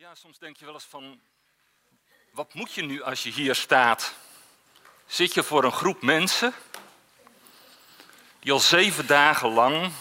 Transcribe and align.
Ja, 0.00 0.14
soms 0.14 0.38
denk 0.38 0.56
je 0.56 0.64
wel 0.64 0.74
eens 0.74 0.84
van, 0.84 1.20
wat 2.32 2.54
moet 2.54 2.72
je 2.72 2.82
nu 2.82 3.02
als 3.02 3.22
je 3.22 3.30
hier 3.30 3.54
staat? 3.54 4.14
Zit 5.06 5.34
je 5.34 5.42
voor 5.42 5.64
een 5.64 5.72
groep 5.72 6.02
mensen 6.02 6.54
die 8.38 8.52
al 8.52 8.58
zeven 8.58 9.06
dagen 9.06 9.48
lang 9.48 9.92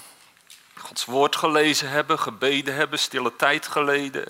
Gods 0.75 1.05
woord 1.05 1.35
gelezen 1.35 1.89
hebben, 1.89 2.19
gebeden 2.19 2.75
hebben, 2.75 2.99
stille 2.99 3.35
tijd 3.35 3.67
geleden, 3.67 4.25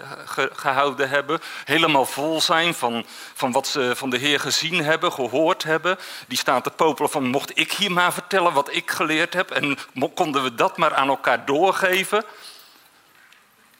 gehouden 0.54 1.10
hebben, 1.10 1.40
helemaal 1.66 2.06
vol 2.06 2.42
zijn 2.42 2.74
van, 2.74 3.06
van 3.34 3.52
wat 3.52 3.68
ze 3.68 3.96
van 3.96 4.10
de 4.10 4.18
Heer 4.18 4.40
gezien 4.40 4.84
hebben, 4.84 5.12
gehoord 5.12 5.64
hebben. 5.64 5.98
Die 6.28 6.38
staan 6.38 6.62
te 6.62 6.72
popelen 6.72 7.10
van, 7.10 7.26
mocht 7.28 7.58
ik 7.58 7.72
hier 7.72 7.92
maar 7.92 8.14
vertellen 8.14 8.54
wat 8.54 8.76
ik 8.76 8.92
geleerd 8.92 9.34
heb 9.34 9.52
en 9.52 9.78
konden 10.14 10.44
we 10.44 10.56
dat 10.56 10.78
maar 10.78 10.96
aan 10.96 11.08
elkaar 11.08 11.46
doorgeven? 11.46 12.26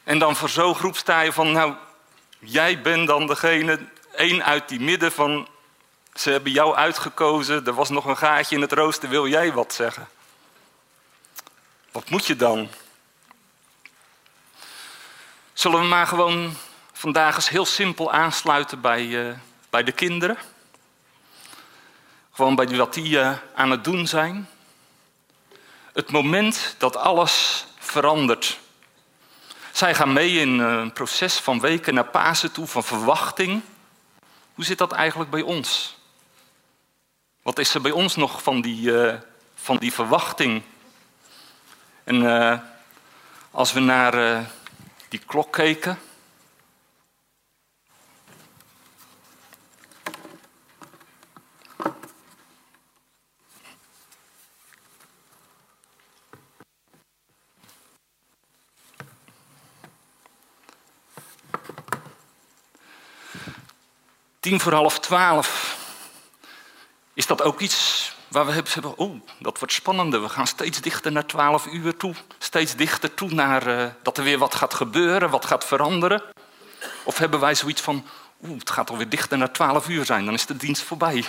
En 0.08 0.18
dan 0.18 0.36
voor 0.36 0.48
zo'n 0.48 0.74
groep 0.74 0.96
sta 0.96 1.20
je 1.20 1.32
van, 1.32 1.52
nou, 1.52 1.74
jij 2.38 2.80
bent 2.80 3.06
dan 3.06 3.26
degene, 3.26 3.88
één 4.14 4.44
uit 4.44 4.68
die 4.68 4.80
midden 4.80 5.12
van, 5.12 5.48
ze 6.14 6.30
hebben 6.30 6.52
jou 6.52 6.74
uitgekozen, 6.74 7.66
er 7.66 7.74
was 7.74 7.88
nog 7.88 8.04
een 8.04 8.16
gaatje 8.16 8.54
in 8.54 8.60
het 8.60 8.72
rooster, 8.72 9.08
wil 9.08 9.26
jij 9.26 9.52
wat 9.52 9.72
zeggen? 9.72 10.08
Wat 11.92 12.10
moet 12.10 12.26
je 12.26 12.36
dan? 12.36 12.68
Zullen 15.52 15.80
we 15.80 15.86
maar 15.86 16.06
gewoon 16.06 16.56
vandaag 16.92 17.36
eens 17.36 17.48
heel 17.48 17.66
simpel 17.66 18.12
aansluiten 18.12 18.80
bij, 18.80 19.04
uh, 19.04 19.34
bij 19.70 19.82
de 19.82 19.92
kinderen? 19.92 20.38
Gewoon 22.32 22.54
bij 22.54 22.76
wat 22.76 22.94
die 22.94 23.18
uh, 23.18 23.36
aan 23.54 23.70
het 23.70 23.84
doen 23.84 24.06
zijn. 24.06 24.48
Het 25.92 26.10
moment 26.10 26.74
dat 26.78 26.96
alles 26.96 27.66
verandert. 27.78 28.58
Zij 29.78 29.94
gaan 29.94 30.12
mee 30.12 30.38
in 30.38 30.60
eh, 30.60 30.66
een 30.66 30.92
proces 30.92 31.36
van 31.36 31.60
weken 31.60 31.94
naar 31.94 32.04
Pasen 32.04 32.52
toe, 32.52 32.66
van 32.66 32.84
verwachting. 32.84 33.62
Hoe 34.54 34.64
zit 34.64 34.78
dat 34.78 34.92
eigenlijk 34.92 35.30
bij 35.30 35.42
ons? 35.42 35.98
Wat 37.42 37.58
is 37.58 37.74
er 37.74 37.80
bij 37.80 37.90
ons 37.90 38.16
nog 38.16 38.42
van 38.42 38.60
die, 38.60 38.92
van 39.54 39.76
die 39.76 39.92
verwachting? 39.92 40.62
En 42.04 42.22
uh, 42.22 42.58
als 43.50 43.72
we 43.72 43.80
naar 43.80 44.44
die 45.08 45.20
klok 45.26 45.52
keken. 45.52 45.98
Tien 64.40 64.60
voor 64.60 64.72
half 64.72 65.00
twaalf. 65.00 65.76
Is 67.14 67.26
dat 67.26 67.42
ook 67.42 67.60
iets 67.60 68.08
Waar 68.28 68.46
we 68.46 68.52
hebben, 68.52 68.98
oh, 68.98 69.20
dat 69.38 69.58
wordt 69.58 69.74
spannender. 69.74 70.22
We 70.22 70.28
gaan 70.28 70.46
steeds 70.46 70.80
dichter 70.80 71.12
naar 71.12 71.26
12 71.26 71.66
uur 71.66 71.96
toe. 71.96 72.14
Steeds 72.38 72.76
dichter 72.76 73.14
toe 73.14 73.30
naar 73.30 73.66
uh, 73.66 73.86
dat 74.02 74.18
er 74.18 74.24
weer 74.24 74.38
wat 74.38 74.54
gaat 74.54 74.74
gebeuren, 74.74 75.30
wat 75.30 75.44
gaat 75.44 75.64
veranderen. 75.64 76.22
Of 77.02 77.18
hebben 77.18 77.40
wij 77.40 77.54
zoiets 77.54 77.80
van, 77.80 78.06
oeh, 78.42 78.58
het 78.58 78.70
gaat 78.70 78.90
alweer 78.90 79.08
dichter 79.08 79.38
naar 79.38 79.52
12 79.52 79.88
uur 79.88 80.04
zijn, 80.04 80.24
dan 80.24 80.34
is 80.34 80.46
de 80.46 80.56
dienst 80.56 80.82
voorbij. 80.82 81.24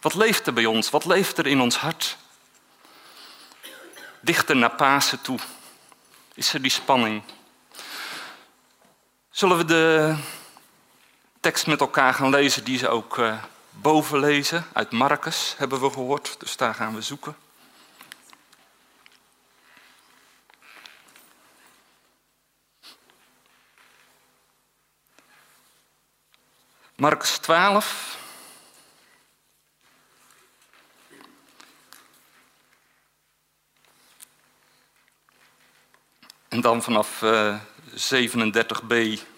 Wat 0.00 0.14
leeft 0.14 0.46
er 0.46 0.52
bij 0.52 0.66
ons? 0.66 0.90
Wat 0.90 1.04
leeft 1.04 1.38
er 1.38 1.46
in 1.46 1.60
ons 1.60 1.76
hart? 1.76 2.16
Dichter 4.20 4.56
naar 4.56 4.74
Pasen 4.74 5.20
toe. 5.20 5.38
Is 6.34 6.54
er 6.54 6.62
die 6.62 6.70
spanning? 6.70 7.22
Zullen 9.30 9.56
we 9.56 9.64
de 9.64 10.16
tekst 11.48 11.66
met 11.66 11.80
elkaar 11.80 12.14
gaan 12.14 12.30
lezen 12.30 12.64
die 12.64 12.78
ze 12.78 12.88
ook 12.88 13.18
uh, 13.18 13.42
boven 13.70 14.18
lezen. 14.18 14.66
Uit 14.72 14.90
Marcus 14.90 15.54
hebben 15.58 15.80
we 15.80 15.90
gehoord, 15.90 16.40
dus 16.40 16.56
daar 16.56 16.74
gaan 16.74 16.94
we 16.94 17.02
zoeken. 17.02 17.36
Marcus 26.96 27.38
12. 27.38 28.18
En 36.48 36.60
dan 36.60 36.82
vanaf 36.82 37.22
uh, 37.22 37.48
eh, 37.48 37.60
37b 37.94 39.36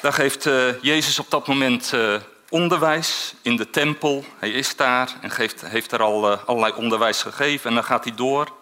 Daar 0.00 0.12
geeft 0.12 0.46
uh, 0.46 0.82
Jezus 0.82 1.18
op 1.18 1.30
dat 1.30 1.46
moment 1.46 1.92
uh, 1.94 2.20
onderwijs 2.48 3.34
in 3.42 3.56
de 3.56 3.70
tempel. 3.70 4.24
Hij 4.38 4.50
is 4.50 4.76
daar 4.76 5.14
en 5.20 5.30
geeft, 5.30 5.60
heeft 5.60 5.92
er 5.92 6.02
al 6.02 6.32
uh, 6.32 6.38
allerlei 6.46 6.72
onderwijs 6.72 7.22
gegeven 7.22 7.68
en 7.68 7.74
dan 7.74 7.84
gaat 7.84 8.04
hij 8.04 8.14
door. 8.14 8.52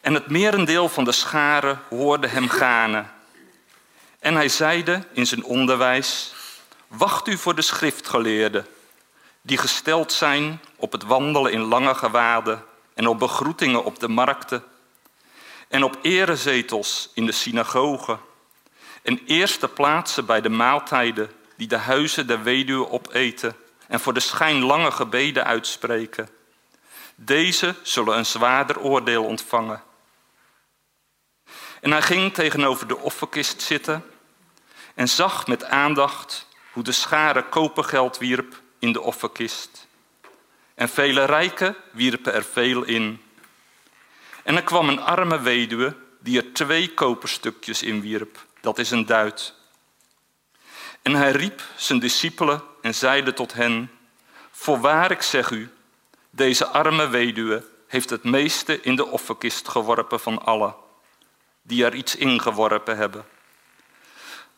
En 0.00 0.14
het 0.14 0.28
merendeel 0.28 0.88
van 0.88 1.04
de 1.04 1.12
scharen 1.12 1.80
hoorde 1.88 2.26
hem 2.26 2.48
ganen. 2.48 3.10
En 4.18 4.34
hij 4.34 4.48
zeide 4.48 5.06
in 5.12 5.26
zijn 5.26 5.44
onderwijs: 5.44 6.34
Wacht 6.86 7.28
u 7.28 7.36
voor 7.36 7.54
de 7.54 7.62
schriftgeleerden, 7.62 8.66
die 9.42 9.58
gesteld 9.58 10.12
zijn 10.12 10.60
op 10.76 10.92
het 10.92 11.02
wandelen 11.02 11.52
in 11.52 11.60
lange 11.60 11.94
gewaden 11.94 12.64
en 12.94 13.06
op 13.06 13.18
begroetingen 13.18 13.84
op 13.84 13.98
de 13.98 14.08
markten 14.08 14.64
en 15.68 15.84
op 15.84 15.98
erezetels 16.02 17.10
in 17.14 17.26
de 17.26 17.32
synagogen 17.32 18.32
en 19.04 19.20
eerste 19.26 19.68
plaatsen 19.68 20.26
bij 20.26 20.40
de 20.40 20.48
maaltijden 20.48 21.30
die 21.56 21.66
de 21.66 21.76
huizen 21.76 22.26
der 22.26 22.42
weduwe 22.42 22.90
opeten 22.90 23.56
en 23.88 24.00
voor 24.00 24.14
de 24.14 24.20
schijn 24.20 24.62
lange 24.62 24.90
gebeden 24.90 25.44
uitspreken. 25.44 26.28
Deze 27.14 27.74
zullen 27.82 28.18
een 28.18 28.26
zwaarder 28.26 28.80
oordeel 28.80 29.24
ontvangen. 29.24 29.82
En 31.80 31.90
hij 31.90 32.02
ging 32.02 32.34
tegenover 32.34 32.88
de 32.88 32.98
offerkist 32.98 33.62
zitten 33.62 34.04
en 34.94 35.08
zag 35.08 35.46
met 35.46 35.64
aandacht 35.64 36.48
hoe 36.72 36.82
de 36.82 36.92
schare 36.92 37.44
kopergeld 37.48 38.18
wierp 38.18 38.60
in 38.78 38.92
de 38.92 39.00
offerkist. 39.00 39.86
En 40.74 40.88
vele 40.88 41.24
rijken 41.24 41.76
wierpen 41.92 42.34
er 42.34 42.44
veel 42.44 42.82
in. 42.82 43.22
En 44.42 44.56
er 44.56 44.64
kwam 44.64 44.88
een 44.88 45.00
arme 45.00 45.40
weduwe 45.40 45.96
die 46.20 46.42
er 46.42 46.52
twee 46.52 46.94
koperstukjes 46.94 47.82
in 47.82 48.00
wierp 48.00 48.46
dat 48.64 48.78
is 48.78 48.90
een 48.90 49.06
duit. 49.06 49.54
En 51.02 51.14
hij 51.14 51.30
riep 51.30 51.62
zijn 51.76 51.98
discipelen 51.98 52.62
en 52.82 52.94
zeide 52.94 53.32
tot 53.32 53.52
hen: 53.52 53.90
Voorwaar 54.50 55.10
ik 55.10 55.22
zeg 55.22 55.50
u, 55.50 55.72
deze 56.30 56.66
arme 56.66 57.08
weduwe 57.08 57.64
heeft 57.86 58.10
het 58.10 58.24
meeste 58.24 58.80
in 58.80 58.96
de 58.96 59.06
offerkist 59.06 59.68
geworpen 59.68 60.20
van 60.20 60.44
allen 60.44 60.74
die 61.62 61.84
er 61.84 61.94
iets 61.94 62.16
ingeworpen 62.16 62.96
hebben. 62.96 63.24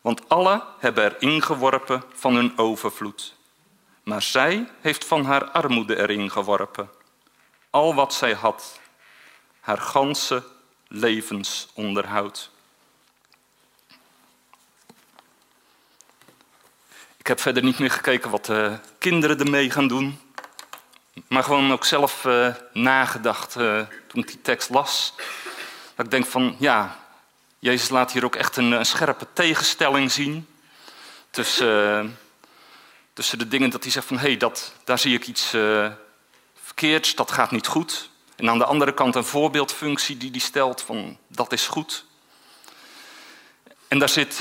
Want 0.00 0.28
alle 0.28 0.64
hebben 0.78 1.04
er 1.04 1.22
ingeworpen 1.22 2.02
van 2.14 2.34
hun 2.34 2.58
overvloed. 2.58 3.34
Maar 4.02 4.22
zij 4.22 4.70
heeft 4.80 5.04
van 5.04 5.24
haar 5.24 5.50
armoede 5.50 5.96
erin 5.96 6.30
geworpen. 6.30 6.90
Al 7.70 7.94
wat 7.94 8.14
zij 8.14 8.32
had, 8.32 8.80
haar 9.60 9.78
ganse 9.78 10.44
levensonderhoud. 10.88 12.50
Ik 17.26 17.32
heb 17.32 17.40
verder 17.40 17.62
niet 17.62 17.78
meer 17.78 17.90
gekeken 17.90 18.30
wat 18.30 18.44
de 18.44 18.78
kinderen 18.98 19.38
ermee 19.38 19.70
gaan 19.70 19.88
doen. 19.88 20.20
Maar 21.28 21.42
gewoon 21.44 21.72
ook 21.72 21.84
zelf 21.84 22.24
uh, 22.24 22.54
nagedacht 22.72 23.56
uh, 23.56 23.80
toen 24.06 24.22
ik 24.22 24.28
die 24.28 24.40
tekst 24.42 24.68
las. 24.68 25.14
Dat 25.94 26.04
ik 26.04 26.10
denk 26.10 26.26
van, 26.26 26.56
ja, 26.58 26.98
Jezus 27.58 27.88
laat 27.88 28.12
hier 28.12 28.24
ook 28.24 28.36
echt 28.36 28.56
een, 28.56 28.86
scherpe 28.86 29.26
tegenstelling 29.32 30.12
zien. 30.12 30.46
Tussen, 31.30 32.18
tussen 33.12 33.38
de 33.38 33.48
dingen 33.48 33.70
dat 33.70 33.82
hij 33.82 33.92
zegt 33.92 34.06
van, 34.06 34.18
hé, 34.18 34.36
hey, 34.36 34.52
daar 34.84 34.98
zie 34.98 35.14
ik 35.14 35.26
iets 35.26 35.54
verkeerds, 36.62 37.14
dat 37.14 37.30
gaat 37.30 37.50
niet 37.50 37.66
goed. 37.66 38.10
En 38.36 38.50
aan 38.50 38.58
de 38.58 38.64
andere 38.64 38.94
kant 38.94 39.14
een 39.14 39.24
voorbeeldfunctie 39.24 40.16
die 40.16 40.30
hij 40.30 40.40
stelt 40.40 40.82
van, 40.82 41.18
dat 41.28 41.52
is 41.52 41.66
goed. 41.66 42.04
En 43.88 43.98
daar 43.98 44.08
zit 44.08 44.40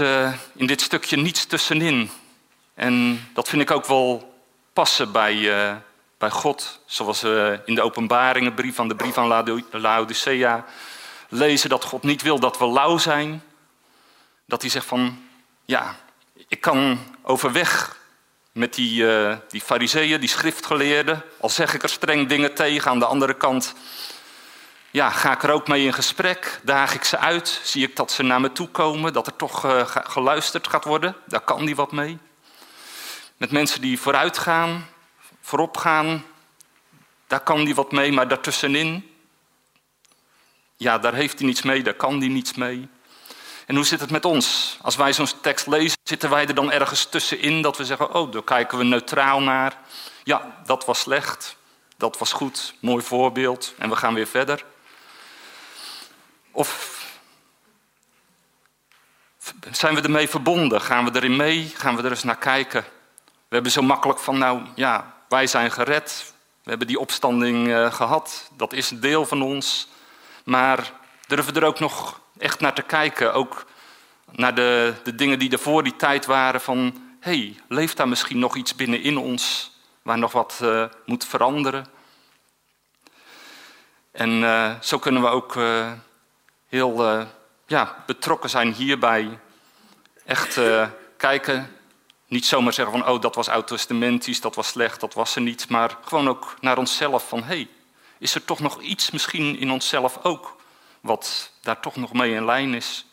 in 0.53 0.67
dit 0.67 0.81
stukje 0.81 1.17
niets 1.17 1.45
tussenin. 1.45 2.09
En 2.75 3.27
dat 3.33 3.49
vind 3.49 3.61
ik 3.61 3.71
ook 3.71 3.85
wel 3.85 4.33
passen 4.73 5.11
bij, 5.11 5.35
uh, 5.35 5.75
bij 6.17 6.29
God. 6.29 6.79
Zoals 6.85 7.21
we 7.21 7.59
in 7.65 7.75
de 7.75 7.81
openbaringenbrief 7.81 8.75
van 8.75 8.87
de 8.87 8.95
brief 8.95 9.17
aan 9.17 9.63
Laodicea 9.71 10.65
lezen 11.29 11.69
dat 11.69 11.83
God 11.83 12.03
niet 12.03 12.21
wil 12.21 12.39
dat 12.39 12.57
we 12.57 12.67
lauw 12.67 12.97
zijn. 12.97 13.43
Dat 14.45 14.61
hij 14.61 14.69
zegt 14.69 14.85
van, 14.85 15.19
ja, 15.65 15.95
ik 16.47 16.61
kan 16.61 16.99
overweg 17.21 17.97
met 18.51 18.73
die, 18.73 19.03
uh, 19.03 19.35
die 19.49 19.61
fariseeën, 19.61 20.19
die 20.19 20.29
schriftgeleerden. 20.29 21.21
Al 21.39 21.49
zeg 21.49 21.73
ik 21.73 21.83
er 21.83 21.89
streng 21.89 22.27
dingen 22.27 22.53
tegen, 22.53 22.91
aan 22.91 22.99
de 22.99 23.05
andere 23.05 23.33
kant 23.33 23.75
ja, 24.95 25.09
ga 25.09 25.31
ik 25.31 25.43
er 25.43 25.51
ook 25.51 25.67
mee 25.67 25.85
in 25.85 25.93
gesprek? 25.93 26.59
Daag 26.63 26.93
ik 26.93 27.03
ze 27.03 27.17
uit? 27.17 27.59
Zie 27.63 27.87
ik 27.87 27.95
dat 27.95 28.11
ze 28.11 28.23
naar 28.23 28.41
me 28.41 28.51
toe 28.51 28.67
komen? 28.67 29.13
Dat 29.13 29.27
er 29.27 29.35
toch 29.35 29.65
uh, 29.65 29.81
geluisterd 29.85 30.67
gaat 30.67 30.83
worden? 30.83 31.15
Daar 31.25 31.41
kan 31.41 31.65
die 31.65 31.75
wat 31.75 31.91
mee. 31.91 32.17
Met 33.37 33.51
mensen 33.51 33.81
die 33.81 33.99
vooruit 33.99 34.37
gaan, 34.37 34.87
voorop 35.41 35.77
gaan, 35.77 36.25
daar 37.27 37.39
kan 37.39 37.65
die 37.65 37.75
wat 37.75 37.91
mee, 37.91 38.11
maar 38.11 38.27
daartussenin, 38.27 39.15
ja, 40.77 40.97
daar 40.97 41.13
heeft 41.13 41.39
hij 41.39 41.47
niets 41.47 41.61
mee, 41.61 41.83
daar 41.83 41.93
kan 41.93 42.19
hij 42.19 42.27
niets 42.27 42.53
mee. 42.53 42.87
En 43.65 43.75
hoe 43.75 43.85
zit 43.85 43.99
het 43.99 44.11
met 44.11 44.25
ons? 44.25 44.77
Als 44.81 44.95
wij 44.95 45.13
zo'n 45.13 45.27
tekst 45.41 45.67
lezen, 45.67 45.97
zitten 46.03 46.29
wij 46.29 46.47
er 46.47 46.55
dan 46.55 46.71
ergens 46.71 47.05
tussenin 47.05 47.61
dat 47.61 47.77
we 47.77 47.85
zeggen: 47.85 48.13
Oh, 48.13 48.31
daar 48.31 48.43
kijken 48.43 48.77
we 48.77 48.83
neutraal 48.83 49.41
naar. 49.41 49.77
Ja, 50.23 50.61
dat 50.65 50.85
was 50.85 50.99
slecht, 50.99 51.57
dat 51.97 52.17
was 52.17 52.31
goed, 52.31 52.73
mooi 52.79 53.03
voorbeeld 53.03 53.73
en 53.77 53.89
we 53.89 53.95
gaan 53.95 54.13
weer 54.13 54.27
verder. 54.27 54.65
Of 56.51 57.03
zijn 59.71 59.95
we 59.95 60.01
ermee 60.01 60.29
verbonden? 60.29 60.81
Gaan 60.81 61.05
we 61.05 61.15
erin 61.15 61.35
mee? 61.35 61.73
Gaan 61.75 61.95
we 61.95 62.03
er 62.03 62.09
eens 62.09 62.23
naar 62.23 62.37
kijken? 62.37 62.85
We 63.47 63.53
hebben 63.53 63.71
zo 63.71 63.81
makkelijk 63.81 64.19
van, 64.19 64.37
nou 64.37 64.61
ja, 64.75 65.13
wij 65.29 65.47
zijn 65.47 65.71
gered. 65.71 66.33
We 66.63 66.69
hebben 66.69 66.87
die 66.87 66.99
opstanding 66.99 67.67
uh, 67.67 67.93
gehad. 67.93 68.49
Dat 68.57 68.73
is 68.73 68.91
een 68.91 68.99
deel 68.99 69.25
van 69.25 69.41
ons. 69.41 69.89
Maar 70.43 70.91
durven 71.27 71.55
er 71.55 71.63
ook 71.63 71.79
nog 71.79 72.19
echt 72.37 72.59
naar 72.59 72.73
te 72.73 72.81
kijken? 72.81 73.33
Ook 73.33 73.65
naar 74.31 74.55
de, 74.55 74.93
de 75.03 75.15
dingen 75.15 75.39
die 75.39 75.51
er 75.51 75.59
voor 75.59 75.83
die 75.83 75.95
tijd 75.95 76.25
waren 76.25 76.61
van... 76.61 77.03
hey, 77.19 77.59
leeft 77.67 77.97
daar 77.97 78.07
misschien 78.07 78.39
nog 78.39 78.55
iets 78.55 78.75
binnenin 78.75 79.17
ons 79.17 79.73
waar 80.01 80.17
nog 80.17 80.31
wat 80.31 80.59
uh, 80.63 80.85
moet 81.05 81.25
veranderen? 81.25 81.85
En 84.11 84.29
uh, 84.29 84.71
zo 84.81 84.99
kunnen 84.99 85.21
we 85.21 85.27
ook 85.27 85.57
heel 86.67 87.25
ja, 87.65 88.03
betrokken 88.05 88.49
zijn 88.49 88.73
hierbij. 88.73 89.39
Echt 90.25 90.59
kijken 91.17 91.74
niet 92.27 92.45
zomaar 92.45 92.73
zeggen 92.73 92.99
van, 92.99 93.07
oh, 93.09 93.21
dat 93.21 93.35
was 93.35 93.47
oud-testamentisch, 93.47 94.41
dat 94.41 94.55
was 94.55 94.67
slecht, 94.67 94.99
dat 94.99 95.13
was 95.13 95.35
er 95.35 95.41
niet. 95.41 95.69
Maar 95.69 95.97
gewoon 96.03 96.27
ook 96.27 96.55
naar 96.61 96.77
onszelf 96.77 97.27
van, 97.27 97.39
hé, 97.39 97.45
hey, 97.45 97.67
is 98.17 98.35
er 98.35 98.45
toch 98.45 98.59
nog 98.59 98.81
iets 98.81 99.11
misschien 99.11 99.59
in 99.59 99.71
onszelf 99.71 100.19
ook... 100.23 100.55
wat 101.01 101.51
daar 101.61 101.79
toch 101.79 101.95
nog 101.95 102.13
mee 102.13 102.33
in 102.33 102.45
lijn 102.45 102.73
is? 102.73 103.05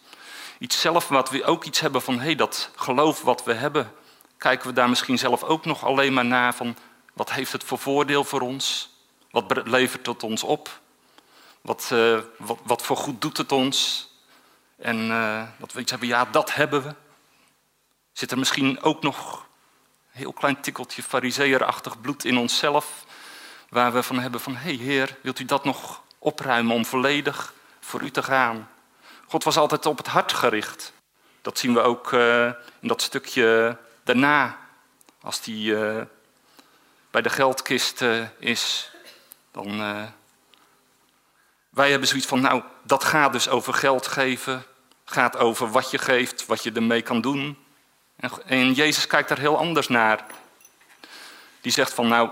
Iets 0.59 0.81
zelf 0.81 1.09
wat 1.09 1.31
we 1.31 1.45
ook 1.45 1.65
iets 1.65 1.81
hebben 1.81 2.03
van, 2.03 2.19
hé, 2.19 2.25
hey, 2.25 2.35
dat 2.35 2.71
geloof 2.77 3.23
wat 3.23 3.45
we 3.45 3.53
hebben... 3.53 3.93
kijken 4.37 4.69
we 4.69 4.75
daar 4.75 4.89
misschien 4.89 5.19
zelf 5.19 5.43
ook 5.43 5.65
nog 5.65 5.85
alleen 5.85 6.13
maar 6.13 6.25
naar 6.25 6.55
van... 6.55 6.77
wat 7.13 7.33
heeft 7.33 7.53
het 7.53 7.65
voor 7.65 7.79
voordeel 7.79 8.25
voor 8.25 8.41
ons? 8.41 8.91
Wat 9.31 9.67
levert 9.67 10.07
het 10.07 10.23
ons 10.23 10.43
op? 10.43 10.81
Wat, 11.61 11.91
uh, 11.93 12.19
wat, 12.39 12.59
wat, 12.63 12.83
voor 12.83 12.97
goed 12.97 13.21
doet 13.21 13.37
het 13.37 13.53
ons? 13.53 14.09
En 14.77 15.07
uh, 15.09 15.43
dat 15.59 15.73
we 15.73 15.81
iets 15.81 15.91
hebben, 15.91 16.09
ja, 16.09 16.25
dat 16.25 16.55
hebben 16.55 16.83
we. 16.83 16.95
Zit 18.13 18.31
er 18.31 18.39
misschien 18.39 18.83
ook 18.83 19.03
nog 19.03 19.47
een 20.13 20.19
heel 20.19 20.33
klein 20.33 20.61
tikkeltje 20.61 21.03
fariseerachtig 21.03 22.01
bloed 22.01 22.25
in 22.25 22.37
onszelf, 22.37 23.05
waar 23.69 23.93
we 23.93 24.03
van 24.03 24.19
hebben 24.19 24.41
van, 24.41 24.57
hé 24.57 24.75
hey 24.77 24.85
Heer, 24.85 25.17
wilt 25.23 25.39
u 25.39 25.45
dat 25.45 25.65
nog 25.65 26.03
opruimen 26.19 26.75
om 26.75 26.85
volledig 26.85 27.55
voor 27.81 28.03
u 28.03 28.11
te 28.11 28.23
gaan? 28.23 28.69
God 29.27 29.45
was 29.45 29.57
altijd 29.57 29.87
op 29.87 29.97
het 29.99 30.07
hart 30.07 30.33
gericht. 30.33 30.93
Dat 31.43 31.59
zien 31.59 31.75
we 31.75 31.81
ook 31.81 32.13
uh, 32.13 32.45
in 32.81 32.89
dat 32.89 33.03
stukje 33.03 33.79
daarna, 34.05 34.59
als 35.21 35.41
die 35.41 35.73
uh, 35.73 36.03
bij 37.11 37.23
de 37.23 37.31
geldkist 37.31 38.05
is. 38.39 38.91
Dan, 39.51 39.79
wij 41.71 41.91
hebben 41.91 42.09
zoiets 42.09 42.27
van, 42.27 42.41
nou, 42.41 42.63
dat 42.83 43.05
gaat 43.05 43.33
dus 43.33 43.49
over 43.49 43.75
geld 43.75 44.07
geven. 44.07 44.65
Gaat 45.05 45.37
over 45.37 45.71
wat 45.71 45.91
je 45.91 45.99
geeft, 45.99 46.47
wat 46.47 46.63
je 46.63 46.73
ermee 46.73 47.03
kan 47.03 47.21
doen. 47.21 47.62
En 48.47 48.73
Jezus 48.73 49.07
kijkt 49.07 49.29
daar 49.29 49.39
heel 49.39 49.59
anders 49.59 49.89
naar. 49.89 50.25
Die 51.61 51.73
zegt 51.73 51.95
van, 51.95 52.09
nou, 52.09 52.31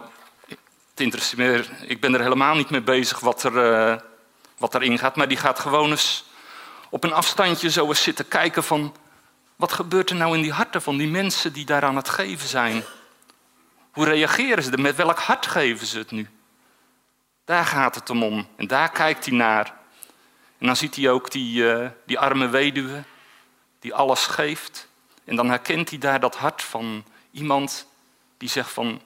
het 0.90 1.00
interesseert 1.00 1.38
me, 1.38 1.86
ik 1.86 2.00
ben 2.00 2.14
er 2.14 2.20
helemaal 2.20 2.54
niet 2.54 2.70
mee 2.70 2.80
bezig 2.80 3.20
wat, 3.20 3.42
er, 3.42 3.52
uh, 3.52 3.96
wat 4.58 4.74
erin 4.74 4.98
gaat. 4.98 5.16
Maar 5.16 5.28
die 5.28 5.36
gaat 5.36 5.58
gewoon 5.58 5.90
eens 5.90 6.24
op 6.90 7.04
een 7.04 7.12
afstandje 7.12 7.70
zo 7.70 7.86
eens 7.86 8.02
zitten 8.02 8.28
kijken 8.28 8.64
van... 8.64 8.96
wat 9.56 9.72
gebeurt 9.72 10.10
er 10.10 10.16
nou 10.16 10.36
in 10.36 10.42
die 10.42 10.52
harten 10.52 10.82
van 10.82 10.96
die 10.96 11.08
mensen 11.08 11.52
die 11.52 11.64
daar 11.64 11.84
aan 11.84 11.96
het 11.96 12.08
geven 12.08 12.48
zijn? 12.48 12.84
Hoe 13.90 14.04
reageren 14.04 14.62
ze 14.62 14.70
er? 14.70 14.80
Met 14.80 14.96
welk 14.96 15.18
hart 15.18 15.46
geven 15.46 15.86
ze 15.86 15.98
het 15.98 16.10
nu? 16.10 16.28
Daar 17.44 17.64
gaat 17.64 17.94
het 17.94 18.10
om. 18.10 18.46
En 18.56 18.66
daar 18.66 18.90
kijkt 18.90 19.26
hij 19.26 19.34
naar. 19.34 19.74
En 20.58 20.66
dan 20.66 20.76
ziet 20.76 20.96
hij 20.96 21.10
ook 21.10 21.30
die, 21.30 21.62
uh, 21.62 21.88
die 22.06 22.18
arme 22.18 22.48
weduwe 22.48 23.02
die 23.78 23.94
alles 23.94 24.26
geeft. 24.26 24.88
En 25.30 25.36
dan 25.36 25.48
herkent 25.48 25.90
hij 25.90 25.98
daar 25.98 26.20
dat 26.20 26.36
hart 26.36 26.62
van 26.62 27.04
iemand 27.30 27.86
die 28.38 28.48
zegt 28.48 28.70
van, 28.70 29.02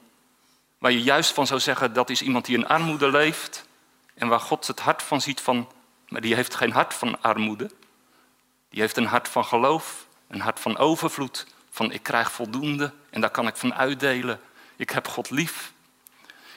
waar 0.79 0.91
je 0.91 1.03
juist 1.03 1.33
van 1.33 1.47
zou 1.47 1.61
zeggen 1.61 1.93
dat 1.93 2.11
is 2.11 2.23
iemand 2.23 2.45
die 2.45 2.57
in 2.57 2.67
armoede 2.67 3.11
leeft 3.11 3.67
en 4.15 4.29
waar 4.29 4.41
God 4.41 4.67
het 4.67 4.81
hart 4.81 5.03
van 5.03 5.21
ziet 5.21 5.41
van, 5.41 5.69
maar 6.09 6.21
die 6.21 6.35
heeft 6.35 6.55
geen 6.55 6.73
hart 6.73 6.95
van 6.95 7.23
armoede. 7.23 7.71
Die 8.69 8.81
heeft 8.81 8.97
een 8.97 9.07
hart 9.07 9.29
van 9.29 9.45
geloof, 9.45 10.07
een 10.29 10.41
hart 10.41 10.61
van 10.61 10.77
overvloed, 10.77 11.47
van 11.71 11.93
ik 11.93 12.03
krijg 12.03 12.33
voldoende 12.33 12.93
en 13.11 13.21
daar 13.21 13.31
kan 13.31 13.47
ik 13.47 13.57
van 13.57 13.75
uitdelen. 13.75 14.41
Ik 14.77 14.91
heb 14.91 15.09
God 15.09 15.31
lief. 15.31 15.73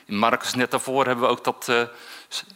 In 0.06 0.18
Marcus 0.18 0.54
net 0.54 0.72
daarvoor 0.72 1.06
hebben 1.06 1.26
we 1.26 1.32
ook 1.32 1.44
dat, 1.44 1.68
uh, 1.70 1.84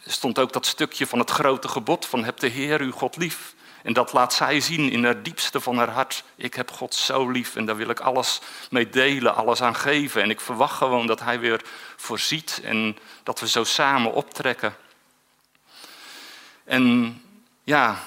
stond 0.06 0.38
ook 0.38 0.52
dat 0.52 0.66
stukje 0.66 1.06
van 1.06 1.18
het 1.18 1.30
grote 1.30 1.68
gebod 1.68 2.06
van 2.06 2.24
heb 2.24 2.38
de 2.38 2.48
Heer 2.48 2.80
uw 2.80 2.92
God 2.92 3.16
lief. 3.16 3.54
En 3.82 3.92
dat 3.92 4.12
laat 4.12 4.34
zij 4.34 4.60
zien 4.60 4.90
in 4.90 5.04
het 5.04 5.24
diepste 5.24 5.60
van 5.60 5.76
haar 5.76 5.90
hart. 5.90 6.24
Ik 6.36 6.54
heb 6.54 6.70
God 6.70 6.94
zo 6.94 7.30
lief 7.30 7.56
en 7.56 7.64
daar 7.64 7.76
wil 7.76 7.88
ik 7.88 8.00
alles 8.00 8.40
mee 8.70 8.88
delen, 8.88 9.34
alles 9.34 9.62
aan 9.62 9.76
geven. 9.76 10.22
En 10.22 10.30
ik 10.30 10.40
verwacht 10.40 10.76
gewoon 10.76 11.06
dat 11.06 11.20
Hij 11.20 11.40
weer 11.40 11.60
voorziet 11.96 12.60
en 12.64 12.96
dat 13.22 13.40
we 13.40 13.48
zo 13.48 13.64
samen 13.64 14.12
optrekken. 14.12 14.76
En 16.64 17.20
ja, 17.64 17.98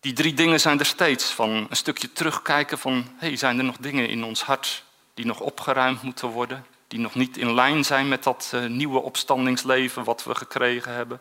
die 0.00 0.12
drie 0.12 0.34
dingen 0.34 0.60
zijn 0.60 0.78
er 0.78 0.86
steeds. 0.86 1.24
Van 1.30 1.50
een 1.50 1.76
stukje 1.76 2.12
terugkijken 2.12 2.78
van, 2.78 3.06
hey, 3.16 3.36
zijn 3.36 3.58
er 3.58 3.64
nog 3.64 3.76
dingen 3.76 4.08
in 4.08 4.24
ons 4.24 4.42
hart 4.42 4.84
die 5.14 5.26
nog 5.26 5.40
opgeruimd 5.40 6.02
moeten 6.02 6.28
worden? 6.28 6.66
Die 6.88 7.00
nog 7.00 7.14
niet 7.14 7.36
in 7.36 7.54
lijn 7.54 7.84
zijn 7.84 8.08
met 8.08 8.22
dat 8.22 8.50
uh, 8.54 8.66
nieuwe 8.66 8.98
opstandingsleven 8.98 10.04
wat 10.04 10.24
we 10.24 10.34
gekregen 10.34 10.92
hebben? 10.92 11.20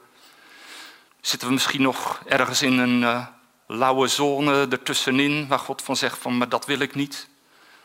Zitten 1.25 1.47
we 1.47 1.53
misschien 1.53 1.81
nog 1.81 2.21
ergens 2.25 2.61
in 2.61 2.77
een 2.77 3.01
uh, 3.01 3.25
lauwe 3.67 4.07
zone 4.07 4.67
ertussenin, 4.69 5.47
waar 5.47 5.59
God 5.59 5.81
van 5.81 5.95
zegt 5.95 6.17
van, 6.17 6.37
maar 6.37 6.49
dat 6.49 6.65
wil 6.65 6.79
ik 6.79 6.95
niet? 6.95 7.27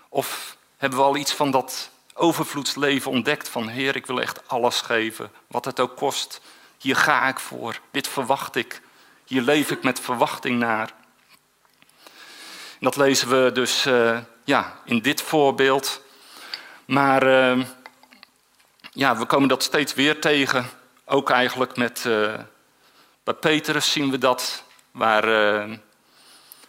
Of 0.09 0.57
hebben 0.77 0.99
we 0.99 1.05
al 1.05 1.17
iets 1.17 1.33
van 1.33 1.51
dat 1.51 1.91
overvloedsleven 2.15 3.11
ontdekt 3.11 3.49
van, 3.49 3.69
Heer, 3.69 3.97
ik 3.97 4.07
wil 4.07 4.21
echt 4.21 4.49
alles 4.49 4.81
geven, 4.81 5.31
wat 5.47 5.65
het 5.65 5.81
ook 5.81 5.97
kost. 5.97 6.41
Hier 6.79 6.97
ga 6.97 7.29
ik 7.29 7.39
voor, 7.39 7.81
dit 7.91 8.09
verwacht 8.09 8.57
ik, 8.57 8.81
hier 9.25 9.43
leef 9.43 9.71
ik 9.71 9.83
met 9.83 10.01
verwachting 10.01 10.59
naar. 10.59 10.93
En 12.79 12.81
dat 12.81 12.97
lezen 12.97 13.29
we 13.29 13.51
dus 13.53 13.87
uh, 13.87 14.19
ja, 14.45 14.81
in 14.85 14.99
dit 14.99 15.23
voorbeeld. 15.23 16.03
Maar 16.85 17.27
uh, 17.27 17.65
ja, 18.93 19.17
we 19.17 19.25
komen 19.27 19.49
dat 19.49 19.63
steeds 19.63 19.95
weer 19.95 20.21
tegen, 20.21 20.71
ook 21.05 21.31
eigenlijk 21.31 21.77
met 21.77 22.07
bij 23.25 23.35
Petrus 23.35 23.93
zien 23.93 24.11
we 24.11 24.19
dat, 24.19 24.65
waar, 24.91 25.29
uh, 25.29 25.77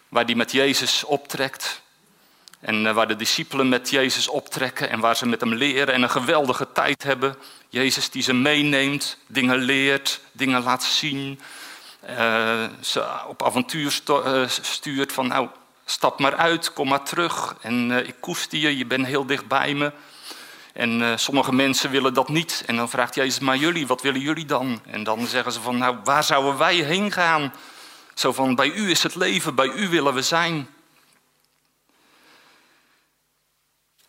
waar 0.08 0.26
die 0.26 0.36
met 0.36 0.52
Jezus 0.52 1.04
optrekt. 1.04 1.82
En 2.60 2.84
uh, 2.84 2.92
waar 2.92 3.08
de 3.08 3.16
discipelen 3.16 3.68
met 3.68 3.90
Jezus 3.90 4.28
optrekken 4.28 4.90
en 4.90 5.00
waar 5.00 5.16
ze 5.16 5.26
met 5.26 5.40
hem 5.40 5.54
leren 5.54 5.94
en 5.94 6.02
een 6.02 6.10
geweldige 6.10 6.72
tijd 6.72 7.02
hebben. 7.02 7.36
Jezus 7.68 8.10
die 8.10 8.22
ze 8.22 8.32
meeneemt, 8.32 9.18
dingen 9.26 9.58
leert, 9.58 10.20
dingen 10.32 10.62
laat 10.62 10.84
zien. 10.84 11.40
Uh, 12.10 12.64
ze 12.80 13.04
op 13.28 13.42
avontuur 13.42 14.00
stuurt 14.48 15.12
van 15.12 15.26
nou, 15.28 15.48
stap 15.84 16.18
maar 16.18 16.36
uit, 16.36 16.72
kom 16.72 16.88
maar 16.88 17.04
terug. 17.04 17.54
En 17.60 18.06
ik 18.06 18.14
koester 18.20 18.58
je, 18.58 18.76
je 18.76 18.86
bent 18.86 19.06
heel 19.06 19.26
dicht 19.26 19.46
bij 19.46 19.74
me. 19.74 19.92
En 20.72 21.00
uh, 21.00 21.16
sommige 21.16 21.54
mensen 21.54 21.90
willen 21.90 22.14
dat 22.14 22.28
niet. 22.28 22.62
En 22.66 22.76
dan 22.76 22.90
vraagt 22.90 23.14
Jezus, 23.14 23.38
maar 23.38 23.56
jullie, 23.56 23.86
wat 23.86 24.02
willen 24.02 24.20
jullie 24.20 24.44
dan? 24.44 24.80
En 24.86 25.04
dan 25.04 25.26
zeggen 25.26 25.52
ze 25.52 25.60
van, 25.60 25.78
nou, 25.78 25.96
waar 26.04 26.24
zouden 26.24 26.58
wij 26.58 26.74
heen 26.74 27.12
gaan? 27.12 27.54
Zo 28.14 28.32
van, 28.32 28.54
bij 28.54 28.70
u 28.70 28.90
is 28.90 29.02
het 29.02 29.14
leven, 29.14 29.54
bij 29.54 29.68
u 29.68 29.88
willen 29.88 30.14
we 30.14 30.22
zijn. 30.22 30.68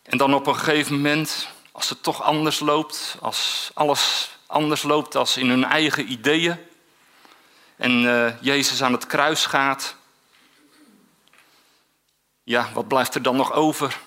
En 0.02 0.18
dan 0.18 0.34
op 0.34 0.46
een 0.46 0.56
gegeven 0.56 0.94
moment, 0.94 1.48
als 1.72 1.88
het 1.88 2.02
toch 2.02 2.22
anders 2.22 2.60
loopt, 2.60 3.16
als 3.20 3.70
alles 3.74 4.30
anders 4.46 4.82
loopt 4.82 5.16
als 5.16 5.36
in 5.36 5.48
hun 5.48 5.64
eigen 5.64 6.12
ideeën, 6.12 6.58
en 7.76 8.02
uh, 8.02 8.40
Jezus 8.40 8.82
aan 8.82 8.92
het 8.92 9.06
kruis 9.06 9.46
gaat, 9.46 9.96
ja, 12.42 12.70
wat 12.72 12.88
blijft 12.88 13.14
er 13.14 13.22
dan 13.22 13.36
nog 13.36 13.52
over? 13.52 13.98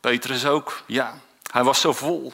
Petrus 0.00 0.46
ook, 0.46 0.82
ja, 0.86 1.20
hij 1.54 1.64
was 1.64 1.80
zo 1.80 1.92
vol. 1.92 2.32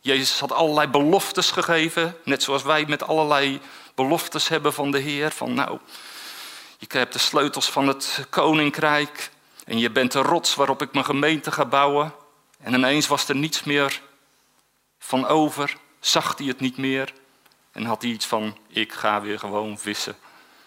Jezus 0.00 0.40
had 0.40 0.52
allerlei 0.52 0.88
beloftes 0.88 1.50
gegeven, 1.50 2.16
net 2.24 2.42
zoals 2.42 2.62
wij 2.62 2.84
met 2.86 3.02
allerlei 3.02 3.60
beloftes 3.94 4.48
hebben 4.48 4.72
van 4.72 4.90
de 4.90 4.98
Heer. 4.98 5.30
Van 5.30 5.54
nou, 5.54 5.78
je 6.78 6.98
hebt 6.98 7.12
de 7.12 7.18
sleutels 7.18 7.70
van 7.70 7.88
het 7.88 8.26
koninkrijk 8.28 9.30
en 9.64 9.78
je 9.78 9.90
bent 9.90 10.12
de 10.12 10.22
rots 10.22 10.54
waarop 10.54 10.82
ik 10.82 10.92
mijn 10.92 11.04
gemeente 11.04 11.52
ga 11.52 11.64
bouwen. 11.64 12.14
En 12.60 12.74
ineens 12.74 13.06
was 13.06 13.28
er 13.28 13.36
niets 13.36 13.64
meer 13.64 14.02
van 14.98 15.26
over, 15.26 15.76
zag 16.00 16.38
hij 16.38 16.46
het 16.46 16.60
niet 16.60 16.76
meer 16.76 17.12
en 17.72 17.84
had 17.84 18.02
hij 18.02 18.10
iets 18.10 18.26
van, 18.26 18.56
ik 18.68 18.92
ga 18.92 19.20
weer 19.20 19.38
gewoon 19.38 19.78
vissen. 19.78 20.16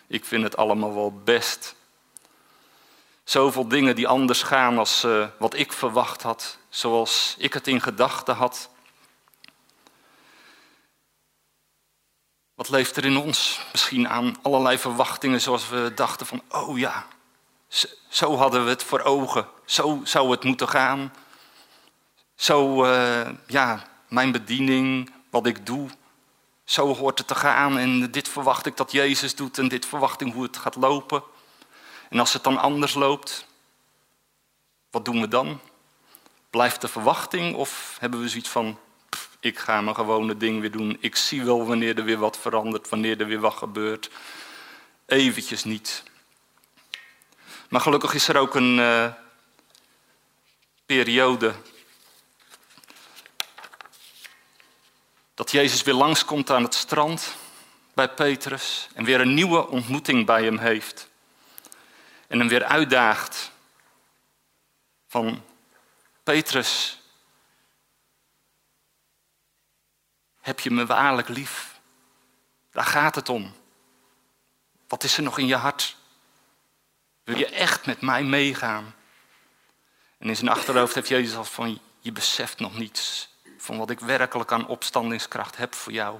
Ik 0.07 0.25
vind 0.25 0.43
het 0.43 0.57
allemaal 0.57 0.93
wel 0.93 1.21
best. 1.23 1.75
Zoveel 3.23 3.67
dingen 3.67 3.95
die 3.95 4.07
anders 4.07 4.43
gaan 4.43 4.77
als 4.77 5.03
uh, 5.03 5.27
wat 5.37 5.55
ik 5.55 5.73
verwacht 5.73 6.21
had, 6.21 6.57
zoals 6.73 7.35
ik 7.37 7.53
het 7.53 7.67
in 7.67 7.81
gedachten 7.81 8.35
had. 8.35 8.69
Wat 12.53 12.69
leeft 12.69 12.95
er 12.95 13.05
in 13.05 13.17
ons? 13.17 13.61
Misschien 13.71 14.09
aan 14.09 14.35
allerlei 14.41 14.77
verwachtingen 14.77 15.41
zoals 15.41 15.69
we 15.69 15.91
dachten 15.95 16.25
van, 16.25 16.41
oh 16.49 16.77
ja, 16.77 17.07
zo 18.09 18.35
hadden 18.35 18.63
we 18.63 18.69
het 18.69 18.83
voor 18.83 19.01
ogen. 19.01 19.47
Zo 19.65 20.01
zou 20.03 20.31
het 20.31 20.43
moeten 20.43 20.69
gaan. 20.69 21.13
Zo, 22.35 22.85
uh, 22.85 23.29
ja, 23.47 23.87
mijn 24.07 24.31
bediening, 24.31 25.13
wat 25.29 25.45
ik 25.45 25.65
doe, 25.65 25.89
zo 26.63 26.95
hoort 26.95 27.17
het 27.17 27.27
te 27.27 27.35
gaan. 27.35 27.77
En 27.77 28.11
dit 28.11 28.29
verwacht 28.29 28.65
ik 28.65 28.77
dat 28.77 28.91
Jezus 28.91 29.35
doet 29.35 29.57
en 29.57 29.67
dit 29.67 29.85
verwacht 29.85 30.21
ik 30.21 30.33
hoe 30.33 30.43
het 30.43 30.57
gaat 30.57 30.75
lopen. 30.75 31.23
En 32.09 32.19
als 32.19 32.33
het 32.33 32.43
dan 32.43 32.57
anders 32.57 32.93
loopt, 32.93 33.47
wat 34.91 35.05
doen 35.05 35.21
we 35.21 35.27
dan? 35.27 35.59
Blijft 36.53 36.81
de 36.81 36.87
verwachting 36.87 37.55
of 37.55 37.97
hebben 37.99 38.21
we 38.21 38.29
zoiets 38.29 38.49
van, 38.49 38.79
ik 39.39 39.59
ga 39.59 39.81
mijn 39.81 39.95
gewone 39.95 40.37
ding 40.37 40.61
weer 40.61 40.71
doen. 40.71 40.97
Ik 40.99 41.15
zie 41.15 41.43
wel 41.43 41.65
wanneer 41.65 41.97
er 41.97 42.03
weer 42.03 42.17
wat 42.17 42.37
verandert, 42.37 42.89
wanneer 42.89 43.19
er 43.19 43.27
weer 43.27 43.39
wat 43.39 43.53
gebeurt. 43.53 44.09
Eventjes 45.05 45.63
niet. 45.63 46.03
Maar 47.69 47.81
gelukkig 47.81 48.13
is 48.13 48.27
er 48.27 48.37
ook 48.37 48.55
een 48.55 48.77
uh, 48.77 49.11
periode 50.85 51.53
dat 55.33 55.51
Jezus 55.51 55.83
weer 55.83 55.93
langskomt 55.93 56.49
aan 56.49 56.63
het 56.63 56.75
strand 56.75 57.35
bij 57.93 58.09
Petrus 58.09 58.87
en 58.93 59.03
weer 59.03 59.21
een 59.21 59.33
nieuwe 59.33 59.67
ontmoeting 59.67 60.25
bij 60.25 60.43
hem 60.43 60.57
heeft. 60.57 61.09
En 62.27 62.39
hem 62.39 62.47
weer 62.47 62.63
uitdaagt 62.63 63.51
van 65.07 65.43
Petrus, 66.23 67.01
heb 70.39 70.59
je 70.59 70.71
me 70.71 70.85
waarlijk 70.85 71.27
lief? 71.27 71.79
Daar 72.71 72.85
gaat 72.85 73.15
het 73.15 73.29
om. 73.29 73.53
Wat 74.87 75.03
is 75.03 75.17
er 75.17 75.23
nog 75.23 75.37
in 75.37 75.47
je 75.47 75.55
hart? 75.55 75.95
Wil 77.23 77.37
je 77.37 77.47
echt 77.47 77.85
met 77.85 78.01
mij 78.01 78.23
meegaan? 78.23 78.95
En 80.17 80.27
in 80.27 80.35
zijn 80.35 80.49
achterhoofd 80.49 80.95
heeft 80.95 81.07
Jezus 81.07 81.35
al 81.35 81.43
van, 81.43 81.79
je 81.99 82.11
beseft 82.11 82.59
nog 82.59 82.77
niets 82.77 83.29
van 83.57 83.77
wat 83.77 83.89
ik 83.89 83.99
werkelijk 83.99 84.51
aan 84.51 84.67
opstandingskracht 84.67 85.57
heb 85.57 85.75
voor 85.75 85.93
jou. 85.93 86.19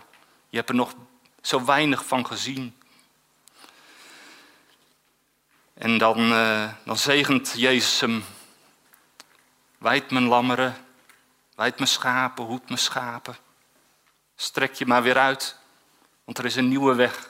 Je 0.50 0.58
hebt 0.58 0.70
er 0.70 0.76
nog 0.76 0.94
zo 1.42 1.66
weinig 1.66 2.06
van 2.06 2.26
gezien. 2.26 2.78
En 5.74 5.98
dan, 5.98 6.32
uh, 6.32 6.74
dan 6.86 6.98
zegent 6.98 7.54
Jezus 7.56 8.00
hem. 8.00 8.24
Wijd 9.84 10.12
mijn 10.12 10.28
lammeren, 10.28 10.86
wijd 11.56 11.78
mijn 11.78 11.90
schapen, 11.90 12.46
hoed 12.46 12.66
mijn 12.68 12.80
schapen. 12.80 13.36
Strek 14.36 14.74
je 14.74 14.86
maar 14.86 15.04
weer 15.04 15.18
uit, 15.18 15.58
want 16.24 16.38
er 16.38 16.46
is 16.46 16.56
een 16.56 16.68
nieuwe 16.68 16.96
weg. 16.96 17.30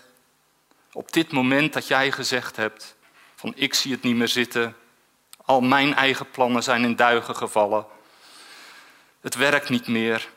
Op 0.92 1.12
dit 1.12 1.32
moment 1.32 1.74
dat 1.74 1.88
jij 1.88 2.12
gezegd 2.12 2.56
hebt 2.56 2.96
van 3.36 3.54
ik 3.56 3.74
zie 3.74 3.92
het 3.92 4.02
niet 4.02 4.16
meer 4.16 4.28
zitten, 4.28 4.76
al 5.46 5.62
mijn 5.62 5.94
eigen 5.96 6.30
plannen 6.32 6.64
zijn 6.64 6.84
in 6.84 6.96
duigen 6.96 7.36
gevallen. 7.36 7.86
Het 9.22 9.36
werkt 9.36 9.70
niet 9.70 9.88
meer, 9.88 10.30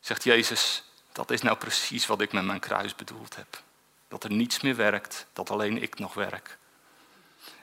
zegt 0.00 0.24
Jezus. 0.24 0.84
Dat 1.12 1.30
is 1.30 1.42
nou 1.42 1.56
precies 1.56 2.06
wat 2.06 2.20
ik 2.20 2.32
met 2.32 2.44
mijn 2.44 2.60
kruis 2.60 2.94
bedoeld 2.94 3.36
heb. 3.36 3.62
Dat 4.08 4.24
er 4.24 4.32
niets 4.32 4.60
meer 4.60 4.76
werkt, 4.76 5.26
dat 5.32 5.50
alleen 5.50 5.82
ik 5.82 5.98
nog 5.98 6.14
werk. 6.14 6.58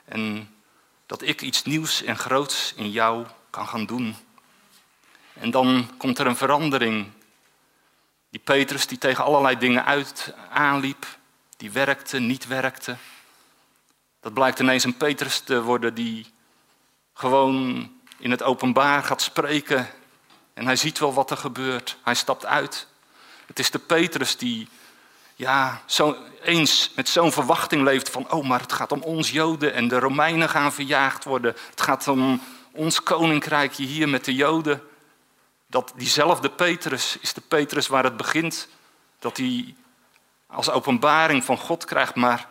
En 0.04 0.54
dat 1.06 1.22
ik 1.22 1.40
iets 1.40 1.62
nieuws 1.62 2.02
en 2.02 2.18
groots 2.18 2.72
in 2.76 2.90
jou 2.90 3.26
kan 3.50 3.68
gaan 3.68 3.86
doen. 3.86 4.16
En 5.32 5.50
dan 5.50 5.90
komt 5.96 6.18
er 6.18 6.26
een 6.26 6.36
verandering 6.36 7.06
die 8.30 8.40
Petrus 8.44 8.86
die 8.86 8.98
tegen 8.98 9.24
allerlei 9.24 9.58
dingen 9.58 9.84
uit 9.84 10.34
aanliep, 10.50 11.06
die 11.56 11.70
werkte, 11.70 12.18
niet 12.18 12.46
werkte. 12.46 12.96
Dat 14.20 14.34
blijkt 14.34 14.60
ineens 14.60 14.84
een 14.84 14.96
Petrus 14.96 15.40
te 15.40 15.62
worden 15.62 15.94
die 15.94 16.26
gewoon 17.14 17.90
in 18.18 18.30
het 18.30 18.42
openbaar 18.42 19.02
gaat 19.02 19.22
spreken. 19.22 19.88
En 20.54 20.64
hij 20.64 20.76
ziet 20.76 20.98
wel 20.98 21.12
wat 21.12 21.30
er 21.30 21.36
gebeurt. 21.36 21.96
Hij 22.02 22.14
stapt 22.14 22.46
uit. 22.46 22.86
Het 23.46 23.58
is 23.58 23.70
de 23.70 23.78
Petrus 23.78 24.36
die 24.36 24.68
ja, 25.36 25.82
zo, 25.86 26.16
eens 26.42 26.90
met 26.94 27.08
zo'n 27.08 27.32
verwachting 27.32 27.82
leeft 27.82 28.10
van, 28.10 28.30
oh, 28.30 28.48
maar 28.48 28.60
het 28.60 28.72
gaat 28.72 28.92
om 28.92 29.02
ons 29.02 29.30
Joden 29.30 29.74
en 29.74 29.88
de 29.88 29.98
Romeinen 29.98 30.48
gaan 30.48 30.72
verjaagd 30.72 31.24
worden. 31.24 31.56
Het 31.70 31.80
gaat 31.80 32.08
om 32.08 32.42
ons 32.80 33.02
koninkrijkje 33.02 33.84
hier 33.84 34.08
met 34.08 34.24
de 34.24 34.34
Joden 34.34 34.82
dat 35.66 35.92
diezelfde 35.96 36.50
Petrus 36.50 37.18
is 37.20 37.32
de 37.32 37.40
Petrus 37.40 37.86
waar 37.86 38.04
het 38.04 38.16
begint. 38.16 38.68
Dat 39.18 39.36
hij 39.36 39.74
als 40.46 40.70
openbaring 40.70 41.44
van 41.44 41.58
God 41.58 41.84
krijgt, 41.84 42.14
maar 42.14 42.48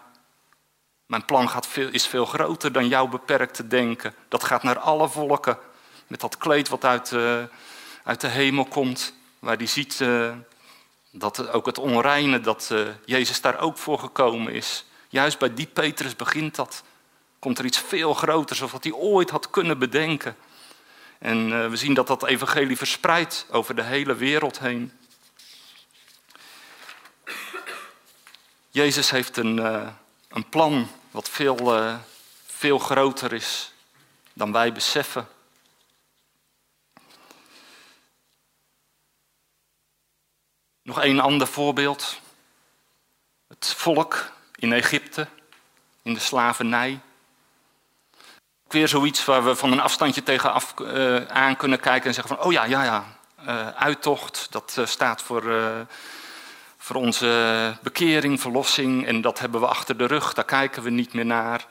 mijn 1.05 1.25
plan 1.25 1.49
gaat 1.49 1.67
veel, 1.67 1.89
is 1.89 2.07
veel 2.07 2.25
groter 2.25 2.71
dan 2.71 2.87
jouw 2.87 3.07
beperkte 3.07 3.67
denken. 3.67 4.15
Dat 4.27 4.43
gaat 4.43 4.63
naar 4.63 4.79
alle 4.79 5.09
volken. 5.09 5.57
Met 6.07 6.19
dat 6.19 6.37
kleed 6.37 6.69
wat 6.69 6.85
uit, 6.85 7.11
uh, 7.11 7.43
uit 8.03 8.21
de 8.21 8.27
hemel 8.27 8.65
komt. 8.65 9.13
Waar 9.39 9.57
hij 9.57 9.65
ziet 9.65 9.99
uh, 9.99 10.31
dat 11.11 11.51
ook 11.51 11.65
het 11.65 11.77
onreine, 11.77 12.39
dat 12.39 12.69
uh, 12.71 12.87
Jezus 13.05 13.41
daar 13.41 13.59
ook 13.59 13.77
voor 13.77 13.99
gekomen 13.99 14.53
is. 14.53 14.85
Juist 15.07 15.39
bij 15.39 15.53
die 15.53 15.67
Petrus 15.67 16.15
begint 16.15 16.55
dat. 16.55 16.83
Komt 17.39 17.59
er 17.59 17.65
iets 17.65 17.79
veel 17.79 18.13
groters 18.13 18.61
of 18.61 18.71
wat 18.71 18.83
hij 18.83 18.93
ooit 18.93 19.29
had 19.29 19.49
kunnen 19.49 19.79
bedenken. 19.79 20.35
En 21.19 21.49
uh, 21.49 21.69
we 21.69 21.75
zien 21.75 21.93
dat 21.93 22.07
dat 22.07 22.25
evangelie 22.25 22.77
verspreidt 22.77 23.45
over 23.51 23.75
de 23.75 23.83
hele 23.83 24.15
wereld 24.15 24.59
heen. 24.59 24.91
Jezus 28.69 29.09
heeft 29.09 29.37
een, 29.37 29.57
uh, 29.57 29.87
een 30.27 30.49
plan 30.49 30.87
wat 31.11 31.29
veel, 31.29 31.77
uh, 31.77 31.99
veel 32.45 32.79
groter 32.79 33.33
is 33.33 33.73
dan 34.33 34.51
wij 34.51 34.71
beseffen. 34.71 35.27
Nog 40.81 41.03
een 41.03 41.19
ander 41.19 41.47
voorbeeld. 41.47 42.19
Het 43.47 43.73
volk 43.73 44.31
in 44.55 44.73
Egypte, 44.73 45.27
in 46.01 46.13
de 46.13 46.19
slavernij 46.19 46.99
weer 48.73 48.87
zoiets 48.87 49.25
waar 49.25 49.45
we 49.45 49.55
van 49.55 49.71
een 49.71 49.79
afstandje 49.79 50.23
tegenaf 50.23 50.73
uh, 50.81 51.25
aan 51.25 51.55
kunnen 51.55 51.79
kijken 51.79 52.07
en 52.07 52.13
zeggen 52.13 52.35
van, 52.35 52.45
oh 52.45 52.51
ja, 52.51 52.63
ja, 52.65 52.83
ja, 52.83 53.05
uh, 53.47 53.67
uittocht, 53.69 54.47
dat 54.49 54.75
uh, 54.79 54.85
staat 54.85 55.21
voor, 55.21 55.43
voor 56.77 56.95
onze 56.95 57.77
bekering, 57.81 58.41
verlossing 58.41 59.05
en 59.05 59.21
dat 59.21 59.39
hebben 59.39 59.59
we 59.61 59.67
achter 59.67 59.97
de 59.97 60.05
rug, 60.05 60.33
daar 60.33 60.45
kijken 60.45 60.83
we 60.83 60.89
niet 60.89 61.13
meer 61.13 61.25
naar. 61.25 61.65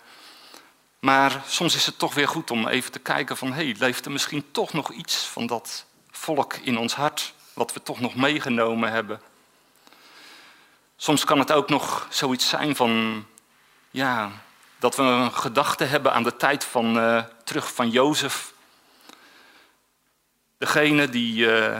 Maar 0.98 1.42
soms 1.46 1.74
is 1.74 1.86
het 1.86 1.98
toch 1.98 2.14
weer 2.14 2.28
goed 2.28 2.50
om 2.50 2.68
even 2.68 2.92
te 2.92 2.98
kijken 2.98 3.36
van, 3.36 3.52
hé, 3.52 3.64
hey, 3.64 3.74
leeft 3.78 4.04
er 4.04 4.10
misschien 4.10 4.44
toch 4.50 4.72
nog 4.72 4.92
iets 4.92 5.16
van 5.16 5.46
dat 5.46 5.84
volk 6.10 6.54
in 6.54 6.78
ons 6.78 6.94
hart, 6.94 7.34
wat 7.52 7.72
we 7.72 7.82
toch 7.82 8.00
nog 8.00 8.14
meegenomen 8.14 8.90
hebben. 8.90 9.20
Soms 10.96 11.24
kan 11.24 11.38
het 11.38 11.52
ook 11.52 11.68
nog 11.68 12.06
zoiets 12.10 12.48
zijn 12.48 12.76
van, 12.76 13.24
ja, 13.90 14.30
dat 14.78 14.96
we 14.96 15.02
een 15.02 15.32
gedachte 15.32 15.84
hebben 15.84 16.12
aan 16.12 16.22
de 16.22 16.36
tijd 16.36 16.64
van, 16.64 16.96
uh, 16.96 17.22
terug 17.44 17.74
van 17.74 17.90
Jozef. 17.90 18.52
Degene 20.58 21.08
die, 21.08 21.46
uh, 21.46 21.78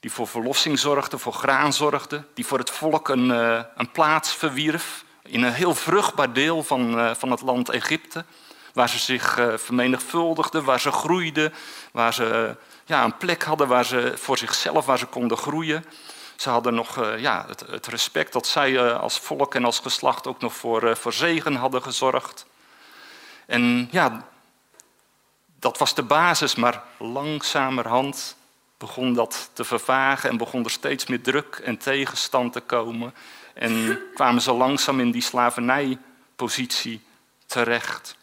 die 0.00 0.12
voor 0.12 0.28
verlossing 0.28 0.78
zorgde, 0.78 1.18
voor 1.18 1.32
graan 1.32 1.72
zorgde, 1.72 2.24
die 2.34 2.46
voor 2.46 2.58
het 2.58 2.70
volk 2.70 3.08
een, 3.08 3.26
uh, 3.26 3.60
een 3.76 3.90
plaats 3.90 4.34
verwierf 4.34 5.04
in 5.22 5.42
een 5.42 5.52
heel 5.52 5.74
vruchtbaar 5.74 6.32
deel 6.32 6.62
van, 6.62 7.16
van 7.16 7.30
het 7.30 7.40
land 7.40 7.68
Egypte. 7.68 8.24
Waar 8.72 8.88
ze 8.88 8.98
zich 8.98 9.34
vermenigvuldigden, 9.56 10.64
waar 10.64 10.80
ze 10.80 10.92
groeiden, 10.92 11.54
waar 11.92 12.14
ze 12.14 12.56
ja, 12.84 13.04
een 13.04 13.16
plek 13.16 13.42
hadden 13.42 13.68
waar 13.68 13.84
ze 13.84 14.12
voor 14.16 14.38
zichzelf 14.38 14.86
waar 14.86 14.98
ze 14.98 15.06
konden 15.06 15.36
groeien. 15.36 15.84
Ze 16.42 16.50
hadden 16.50 16.74
nog 16.74 16.96
uh, 16.96 17.18
ja, 17.18 17.44
het, 17.48 17.60
het, 17.60 17.86
respect 17.86 18.32
dat 18.32 18.46
zij 18.46 18.70
uh, 18.70 19.00
als 19.00 19.18
volk 19.18 19.54
en 19.54 19.64
als 19.64 19.78
geslacht 19.78 20.26
ook 20.26 20.40
nog 20.40 20.54
voor, 20.54 20.84
uh, 20.84 20.94
voor 20.94 21.12
zegen 21.12 21.54
hadden 21.54 21.82
gezorgd. 21.82 22.46
En 23.46 23.88
ja, 23.90 24.26
dat 25.58 25.78
was 25.78 25.94
de 25.94 26.02
basis, 26.02 26.54
maar 26.54 26.82
langzamerhand 26.98 28.36
begon 28.78 29.12
dat 29.12 29.50
te 29.52 29.64
vervagen 29.64 30.30
en 30.30 30.36
begon 30.36 30.64
er 30.64 30.70
steeds 30.70 31.06
meer 31.06 31.22
druk 31.22 31.60
en 31.64 31.78
tegenstand 31.78 32.52
te 32.52 32.60
komen. 32.60 33.14
En 33.54 33.98
kwamen 34.14 34.42
ze 34.42 34.52
langzaam 34.52 35.00
in 35.00 35.10
die 35.10 35.22
slavernijpositie 35.22 37.02
terecht. 37.46 38.16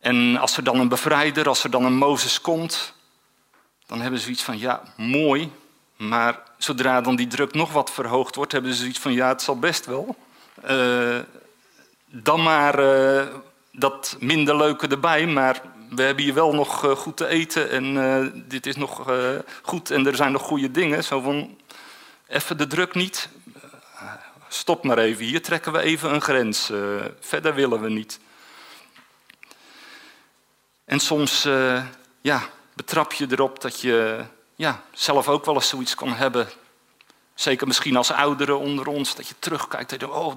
En 0.00 0.36
als 0.36 0.56
er 0.56 0.64
dan 0.64 0.80
een 0.80 0.88
bevrijder, 0.88 1.48
als 1.48 1.64
er 1.64 1.70
dan 1.70 1.84
een 1.84 1.96
Mozes 1.96 2.40
komt, 2.40 2.98
dan 3.90 4.00
hebben 4.00 4.18
ze 4.18 4.24
zoiets 4.24 4.42
van, 4.42 4.58
ja, 4.58 4.82
mooi, 4.96 5.52
maar 5.96 6.38
zodra 6.58 7.00
dan 7.00 7.16
die 7.16 7.26
druk 7.26 7.54
nog 7.54 7.72
wat 7.72 7.90
verhoogd 7.90 8.34
wordt, 8.34 8.52
hebben 8.52 8.72
ze 8.72 8.80
zoiets 8.80 8.98
van, 8.98 9.12
ja, 9.12 9.28
het 9.28 9.42
zal 9.42 9.58
best 9.58 9.86
wel. 9.86 10.16
Uh, 10.70 11.18
dan 12.06 12.42
maar 12.42 12.80
uh, 12.80 13.26
dat 13.72 14.16
minder 14.20 14.56
leuke 14.56 14.86
erbij, 14.86 15.26
maar 15.26 15.62
we 15.88 16.02
hebben 16.02 16.24
hier 16.24 16.34
wel 16.34 16.54
nog 16.54 16.84
uh, 16.84 16.90
goed 16.90 17.16
te 17.16 17.26
eten 17.26 17.70
en 17.70 18.44
dit 18.48 18.66
is 18.66 18.76
nog 18.76 19.10
goed 19.62 19.90
en 19.90 20.06
er 20.06 20.16
zijn 20.16 20.32
nog 20.32 20.42
goede 20.42 20.70
dingen. 20.70 21.04
Zo 21.04 21.20
van, 21.20 21.58
even 22.26 22.56
de 22.56 22.66
druk 22.66 22.94
niet, 22.94 23.28
stop 24.48 24.84
maar 24.84 24.98
even, 24.98 25.24
hier 25.24 25.42
trekken 25.42 25.72
we 25.72 25.80
even 25.80 26.14
een 26.14 26.22
grens, 26.22 26.72
verder 27.20 27.54
willen 27.54 27.80
we 27.80 27.90
niet. 27.90 28.20
En 30.84 31.00
soms 31.00 31.48
ja, 32.20 32.48
betrap 32.80 33.12
je 33.12 33.26
erop 33.30 33.60
dat 33.60 33.80
je 33.80 34.24
ja, 34.54 34.82
zelf 34.92 35.28
ook 35.28 35.44
wel 35.44 35.54
eens 35.54 35.68
zoiets 35.68 35.94
kan 35.94 36.12
hebben. 36.12 36.48
Zeker 37.34 37.66
misschien 37.66 37.96
als 37.96 38.10
ouderen 38.10 38.58
onder 38.58 38.86
ons, 38.86 39.14
dat 39.14 39.28
je 39.28 39.34
terugkijkt 39.38 39.92
en 39.92 39.98
denkt, 39.98 40.14
oh, 40.14 40.34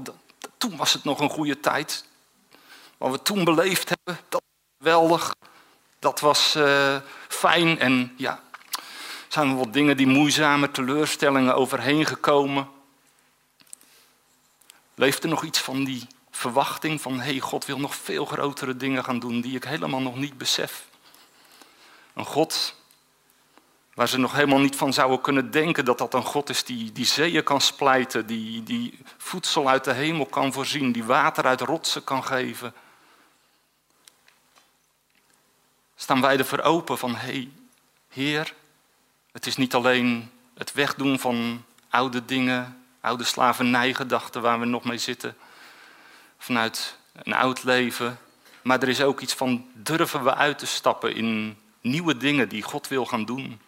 toen 0.57 0.77
was 0.77 0.93
het 0.93 1.03
nog 1.03 1.19
een 1.19 1.29
goede 1.29 1.59
tijd. 1.59 2.05
Wat 2.97 3.11
we 3.11 3.21
toen 3.21 3.43
beleefd 3.43 3.89
hebben, 3.89 4.23
dat 4.29 4.41
was 4.41 4.77
geweldig. 4.77 5.35
Dat 5.99 6.19
was 6.19 6.55
uh, 6.55 6.95
fijn 7.27 7.79
en 7.79 8.13
ja, 8.17 8.43
zijn 9.27 9.49
er 9.49 9.55
wat 9.55 9.73
dingen 9.73 9.97
die 9.97 10.07
moeizame 10.07 10.71
teleurstellingen 10.71 11.55
overheen 11.55 12.05
gekomen. 12.05 12.69
Leeft 14.95 15.23
er 15.23 15.29
nog 15.29 15.43
iets 15.43 15.59
van 15.59 15.83
die 15.83 16.07
verwachting 16.31 17.01
van, 17.01 17.19
hé, 17.19 17.31
hey, 17.31 17.39
God 17.39 17.65
wil 17.65 17.79
nog 17.79 17.95
veel 17.95 18.25
grotere 18.25 18.77
dingen 18.77 19.03
gaan 19.03 19.19
doen 19.19 19.41
die 19.41 19.55
ik 19.55 19.63
helemaal 19.63 20.01
nog 20.01 20.15
niet 20.15 20.37
besef. 20.37 20.91
Een 22.13 22.25
God 22.25 22.75
waar 23.93 24.07
ze 24.07 24.17
nog 24.17 24.33
helemaal 24.33 24.59
niet 24.59 24.75
van 24.75 24.93
zouden 24.93 25.21
kunnen 25.21 25.51
denken 25.51 25.85
dat 25.85 25.97
dat 25.97 26.13
een 26.13 26.25
God 26.25 26.49
is 26.49 26.63
die, 26.63 26.91
die 26.91 27.05
zeeën 27.05 27.43
kan 27.43 27.61
splijten, 27.61 28.25
die, 28.25 28.63
die 28.63 28.99
voedsel 29.17 29.69
uit 29.69 29.83
de 29.83 29.93
hemel 29.93 30.25
kan 30.25 30.53
voorzien, 30.53 30.91
die 30.91 31.03
water 31.03 31.45
uit 31.45 31.61
rotsen 31.61 32.03
kan 32.03 32.23
geven. 32.23 32.73
Staan 35.95 36.21
wij 36.21 36.37
ervoor 36.37 36.61
open 36.61 36.97
van, 36.97 37.15
hé, 37.15 37.31
hey, 37.31 37.49
Heer, 38.09 38.53
het 39.31 39.45
is 39.45 39.55
niet 39.55 39.73
alleen 39.73 40.31
het 40.57 40.73
wegdoen 40.73 41.19
van 41.19 41.65
oude 41.89 42.25
dingen, 42.25 42.83
oude 43.01 43.23
slavernijgedachten 43.23 44.41
waar 44.41 44.59
we 44.59 44.65
nog 44.65 44.83
mee 44.83 44.97
zitten, 44.97 45.37
vanuit 46.37 46.97
een 47.13 47.33
oud 47.33 47.63
leven, 47.63 48.19
maar 48.61 48.81
er 48.81 48.89
is 48.89 49.01
ook 49.01 49.19
iets 49.19 49.33
van 49.33 49.67
durven 49.73 50.23
we 50.23 50.35
uit 50.35 50.59
te 50.59 50.65
stappen 50.65 51.15
in 51.15 51.57
nieuwe 51.83 52.17
dingen 52.17 52.49
die 52.49 52.61
God 52.61 52.87
wil 52.87 53.05
gaan 53.05 53.25
doen. 53.25 53.61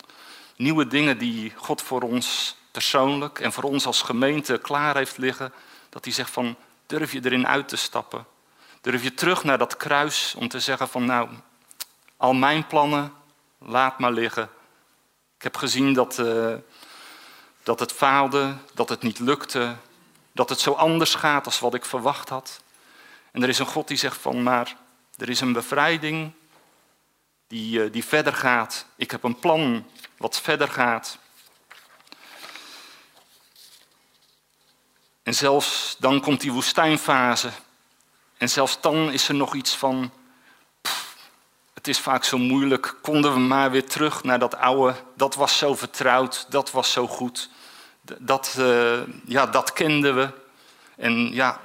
Nieuwe 0.56 0.88
dingen 0.88 1.18
die 1.18 1.54
God 1.56 1.82
voor 1.82 2.02
ons 2.02 2.56
persoonlijk 2.72 3.40
en 3.40 3.54
voor 3.54 3.64
ons 3.64 3.86
als 3.86 4.02
gemeente 4.02 4.58
klaar 4.58 4.96
heeft 4.96 5.18
liggen. 5.18 5.54
Dat 5.90 6.06
hij 6.06 6.14
zegt 6.14 6.30
van 6.30 6.56
durf 6.86 7.12
je 7.12 7.26
erin 7.26 7.48
uit 7.48 7.68
te 7.68 7.76
stappen. 7.76 8.26
Durf 8.82 9.04
je 9.04 9.14
terug 9.14 9.44
naar 9.44 9.58
dat 9.58 9.78
kruis 9.78 10.36
om 10.38 10.48
te 10.48 10.60
zeggen 10.60 10.88
van 10.88 11.06
nou, 11.06 11.30
al 12.18 12.34
mijn 12.34 12.68
plannen, 12.68 13.14
laat 13.58 14.00
maar 14.00 14.12
liggen. 14.12 14.50
Ik 15.38 15.44
heb 15.44 15.58
gezien 15.58 15.94
dat, 15.94 16.18
uh, 16.20 16.54
dat 17.64 17.80
het 17.80 17.92
faalde, 17.92 18.56
dat 18.74 18.90
het 18.90 19.02
niet 19.02 19.20
lukte, 19.20 19.76
dat 20.32 20.50
het 20.50 20.60
zo 20.60 20.72
anders 20.72 21.16
gaat 21.16 21.46
als 21.46 21.60
wat 21.60 21.74
ik 21.74 21.86
verwacht 21.86 22.30
had. 22.30 22.62
En 23.32 23.44
er 23.44 23.50
is 23.50 23.60
een 23.60 23.66
God 23.66 23.88
die 23.88 23.98
zegt 23.98 24.18
van 24.18 24.44
maar 24.44 24.76
er 25.18 25.30
is 25.30 25.42
een 25.42 25.54
bevrijding 25.54 26.32
die, 27.48 27.84
eh, 27.84 27.92
die 27.92 28.06
verder 28.06 28.34
gaat. 28.34 28.86
Ik 28.96 29.12
heb 29.12 29.24
een 29.24 29.40
plan 29.40 29.86
wat 30.18 30.42
verder 30.42 30.68
gaat. 30.68 31.18
En 35.24 35.34
zelfs 35.34 35.96
dan 36.00 36.22
komt 36.22 36.42
die 36.42 36.52
woestijnfase. 36.52 37.50
En 38.38 38.50
zelfs 38.50 38.82
dan 38.82 39.12
is 39.12 39.28
er 39.28 39.36
nog 39.36 39.56
iets 39.56 39.76
van. 39.76 40.12
het 41.74 41.88
is 41.88 42.00
vaak 42.00 42.24
zo 42.24 42.38
moeilijk. 42.38 42.96
Konden 43.02 43.34
we 43.34 43.40
maar 43.40 43.72
weer 43.72 43.88
terug 43.88 44.24
naar 44.24 44.40
dat 44.40 44.56
oude. 44.56 44.96
Dat 45.16 45.36
was 45.36 45.58
zo 45.58 45.76
vertrouwd. 45.76 46.46
Dat 46.50 46.72
was 46.72 46.92
zo 46.92 47.08
goed. 47.08 47.50
Dat, 48.20 48.56
uh, 48.60 49.02
ja, 49.26 49.46
dat 49.46 49.74
kenden 49.74 50.16
we. 50.16 50.30
En 50.96 51.34
ja, 51.34 51.62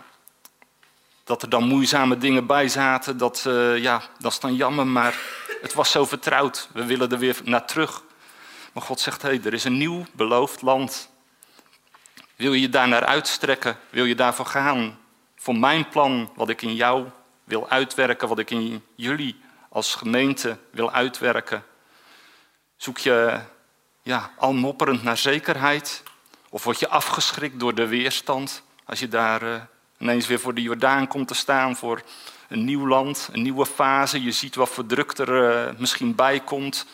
dat 1.24 1.42
er 1.42 1.48
dan 1.48 1.64
moeizame 1.64 2.18
dingen 2.18 2.46
bij 2.46 2.68
zaten, 2.68 3.18
dat, 3.18 3.44
uh, 3.46 3.78
ja, 3.78 4.02
dat 4.18 4.32
is 4.32 4.40
dan 4.40 4.54
jammer. 4.54 4.86
Maar 4.86 5.18
het 5.60 5.74
was 5.74 5.90
zo 5.90 6.04
vertrouwd. 6.04 6.68
We 6.72 6.84
willen 6.84 7.10
er 7.10 7.18
weer 7.18 7.40
naar 7.44 7.66
terug. 7.66 8.02
Maar 8.72 8.82
God 8.82 9.00
zegt, 9.00 9.22
hé, 9.22 9.28
hey, 9.28 9.40
er 9.44 9.54
is 9.54 9.64
een 9.64 9.76
nieuw 9.76 10.04
beloofd 10.12 10.62
land. 10.62 11.10
Wil 12.36 12.52
je 12.52 12.68
daar 12.68 12.88
naar 12.88 13.04
uitstrekken? 13.04 13.78
Wil 13.90 14.04
je 14.04 14.14
daarvoor 14.14 14.46
gaan? 14.46 14.98
Voor 15.36 15.56
mijn 15.56 15.88
plan, 15.88 16.32
wat 16.34 16.48
ik 16.48 16.62
in 16.62 16.74
jou 16.74 17.08
wil 17.44 17.68
uitwerken, 17.68 18.28
wat 18.28 18.38
ik 18.38 18.50
in 18.50 18.84
jullie 18.94 19.40
als 19.68 19.94
gemeente 19.94 20.58
wil 20.70 20.92
uitwerken. 20.92 21.64
Zoek 22.76 22.98
je 22.98 23.40
ja, 24.02 24.30
al 24.36 24.52
mopperend 24.52 25.02
naar 25.02 25.16
zekerheid? 25.16 26.02
Of 26.48 26.64
word 26.64 26.78
je 26.78 26.88
afgeschrikt 26.88 27.60
door 27.60 27.74
de 27.74 27.86
weerstand 27.86 28.62
als 28.84 29.00
je 29.00 29.08
daar 29.08 29.42
uh, 29.42 29.60
ineens 30.00 30.26
weer 30.26 30.40
voor 30.40 30.54
de 30.54 30.62
Jordaan 30.62 31.06
komt 31.06 31.28
te 31.28 31.34
staan 31.34 31.76
voor 31.76 32.02
een 32.48 32.64
nieuw 32.64 32.86
land, 32.86 33.28
een 33.32 33.42
nieuwe 33.42 33.66
fase. 33.66 34.22
Je 34.22 34.32
ziet 34.32 34.54
wat 34.54 34.68
voor 34.68 34.86
druk 34.86 35.18
er 35.18 35.68
uh, 35.68 35.78
misschien 35.78 36.14
bij 36.14 36.40
komt. 36.40 36.86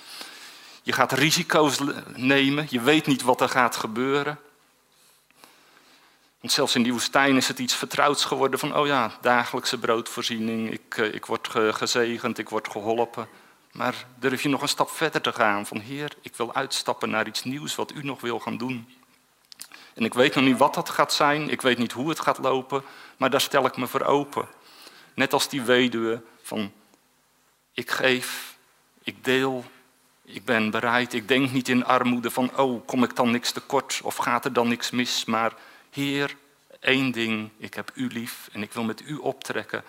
Je 0.82 0.92
gaat 0.92 1.12
risico's 1.12 1.78
nemen. 2.14 2.66
Je 2.70 2.80
weet 2.80 3.06
niet 3.06 3.22
wat 3.22 3.40
er 3.40 3.48
gaat 3.48 3.76
gebeuren. 3.76 4.38
Want 6.40 6.52
zelfs 6.52 6.74
in 6.74 6.82
die 6.82 6.92
woestijn 6.92 7.36
is 7.36 7.48
het 7.48 7.58
iets 7.58 7.74
vertrouwds 7.74 8.24
geworden 8.24 8.58
van, 8.58 8.76
oh 8.76 8.86
ja, 8.86 9.18
dagelijkse 9.20 9.78
broodvoorziening. 9.78 10.70
Ik, 10.70 10.96
uh, 10.96 11.14
ik 11.14 11.26
word 11.26 11.48
gezegend, 11.52 12.38
ik 12.38 12.48
word 12.48 12.68
geholpen. 12.70 13.28
Maar 13.72 14.06
durf 14.18 14.42
je 14.42 14.48
nog 14.48 14.62
een 14.62 14.68
stap 14.68 14.90
verder 14.90 15.20
te 15.20 15.32
gaan 15.32 15.66
van, 15.66 15.80
Heer, 15.80 16.12
ik 16.22 16.36
wil 16.36 16.54
uitstappen 16.54 17.10
naar 17.10 17.26
iets 17.26 17.44
nieuws 17.44 17.74
wat 17.74 17.92
u 17.92 18.02
nog 18.02 18.20
wil 18.20 18.38
gaan 18.38 18.56
doen. 18.56 18.88
En 19.96 20.04
ik 20.04 20.14
weet 20.14 20.34
nog 20.34 20.44
niet 20.44 20.58
wat 20.58 20.74
dat 20.74 20.88
gaat 20.88 21.12
zijn, 21.12 21.50
ik 21.50 21.62
weet 21.62 21.78
niet 21.78 21.92
hoe 21.92 22.08
het 22.08 22.20
gaat 22.20 22.38
lopen, 22.38 22.82
maar 23.16 23.30
daar 23.30 23.40
stel 23.40 23.66
ik 23.66 23.76
me 23.76 23.86
voor 23.86 24.02
open. 24.02 24.48
Net 25.14 25.32
als 25.32 25.48
die 25.48 25.62
weduwe 25.62 26.22
van 26.42 26.72
ik 27.72 27.90
geef, 27.90 28.56
ik 29.02 29.24
deel, 29.24 29.64
ik 30.24 30.44
ben 30.44 30.70
bereid. 30.70 31.12
Ik 31.12 31.28
denk 31.28 31.50
niet 31.50 31.68
in 31.68 31.84
armoede 31.84 32.30
van 32.30 32.56
oh, 32.56 32.86
kom 32.86 33.02
ik 33.02 33.16
dan 33.16 33.30
niks 33.30 33.52
tekort 33.52 34.00
of 34.02 34.16
gaat 34.16 34.44
er 34.44 34.52
dan 34.52 34.68
niks 34.68 34.90
mis. 34.90 35.24
Maar 35.24 35.54
Heer, 35.90 36.36
één 36.80 37.10
ding, 37.10 37.50
ik 37.58 37.74
heb 37.74 37.90
u 37.94 38.06
lief 38.06 38.48
en 38.52 38.62
ik 38.62 38.72
wil 38.72 38.84
met 38.84 39.00
u 39.00 39.16
optrekken. 39.16 39.84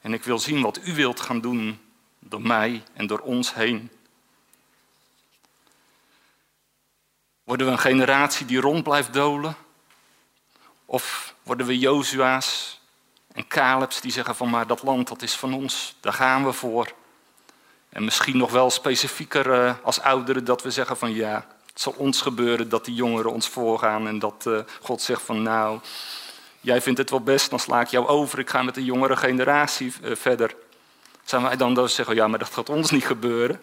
En 0.00 0.12
ik 0.12 0.24
wil 0.24 0.38
zien 0.38 0.62
wat 0.62 0.80
u 0.84 0.94
wilt 0.94 1.20
gaan 1.20 1.40
doen 1.40 1.78
door 2.18 2.42
mij 2.42 2.82
en 2.92 3.06
door 3.06 3.18
ons 3.18 3.54
heen. 3.54 3.90
Worden 7.50 7.68
we 7.68 7.72
een 7.72 7.78
generatie 7.78 8.46
die 8.46 8.60
rond 8.60 8.82
blijft 8.82 9.12
dolen? 9.12 9.56
Of 10.84 11.34
worden 11.42 11.66
we 11.66 11.78
Jozua's 11.78 12.80
en 13.32 13.48
Caleb's 13.48 14.00
die 14.00 14.12
zeggen 14.12 14.34
van 14.34 14.50
maar 14.50 14.66
dat 14.66 14.82
land 14.82 15.08
dat 15.08 15.22
is 15.22 15.34
van 15.34 15.54
ons, 15.54 15.96
daar 16.00 16.12
gaan 16.12 16.44
we 16.44 16.52
voor. 16.52 16.92
En 17.88 18.04
misschien 18.04 18.36
nog 18.36 18.50
wel 18.50 18.70
specifieker 18.70 19.46
uh, 19.46 19.74
als 19.82 20.00
ouderen 20.00 20.44
dat 20.44 20.62
we 20.62 20.70
zeggen 20.70 20.96
van 20.96 21.12
ja, 21.12 21.46
het 21.66 21.80
zal 21.80 21.94
ons 21.96 22.20
gebeuren 22.20 22.68
dat 22.68 22.84
die 22.84 22.94
jongeren 22.94 23.32
ons 23.32 23.48
voorgaan 23.48 24.06
en 24.06 24.18
dat 24.18 24.44
uh, 24.48 24.58
God 24.80 25.02
zegt 25.02 25.22
van 25.22 25.42
nou, 25.42 25.78
jij 26.60 26.80
vindt 26.82 26.98
het 26.98 27.10
wel 27.10 27.22
best, 27.22 27.50
dan 27.50 27.58
sla 27.58 27.80
ik 27.80 27.88
jou 27.88 28.06
over, 28.06 28.38
ik 28.38 28.50
ga 28.50 28.62
met 28.62 28.74
de 28.74 28.84
jongere 28.84 29.16
generatie 29.16 29.92
uh, 30.02 30.16
verder. 30.16 30.54
Zijn 31.24 31.42
wij 31.42 31.56
dan 31.56 31.74
dus 31.74 31.94
zeggen, 31.94 32.14
ja 32.14 32.28
maar 32.28 32.38
dat 32.38 32.52
gaat 32.52 32.68
ons 32.68 32.90
niet 32.90 33.06
gebeuren. 33.06 33.62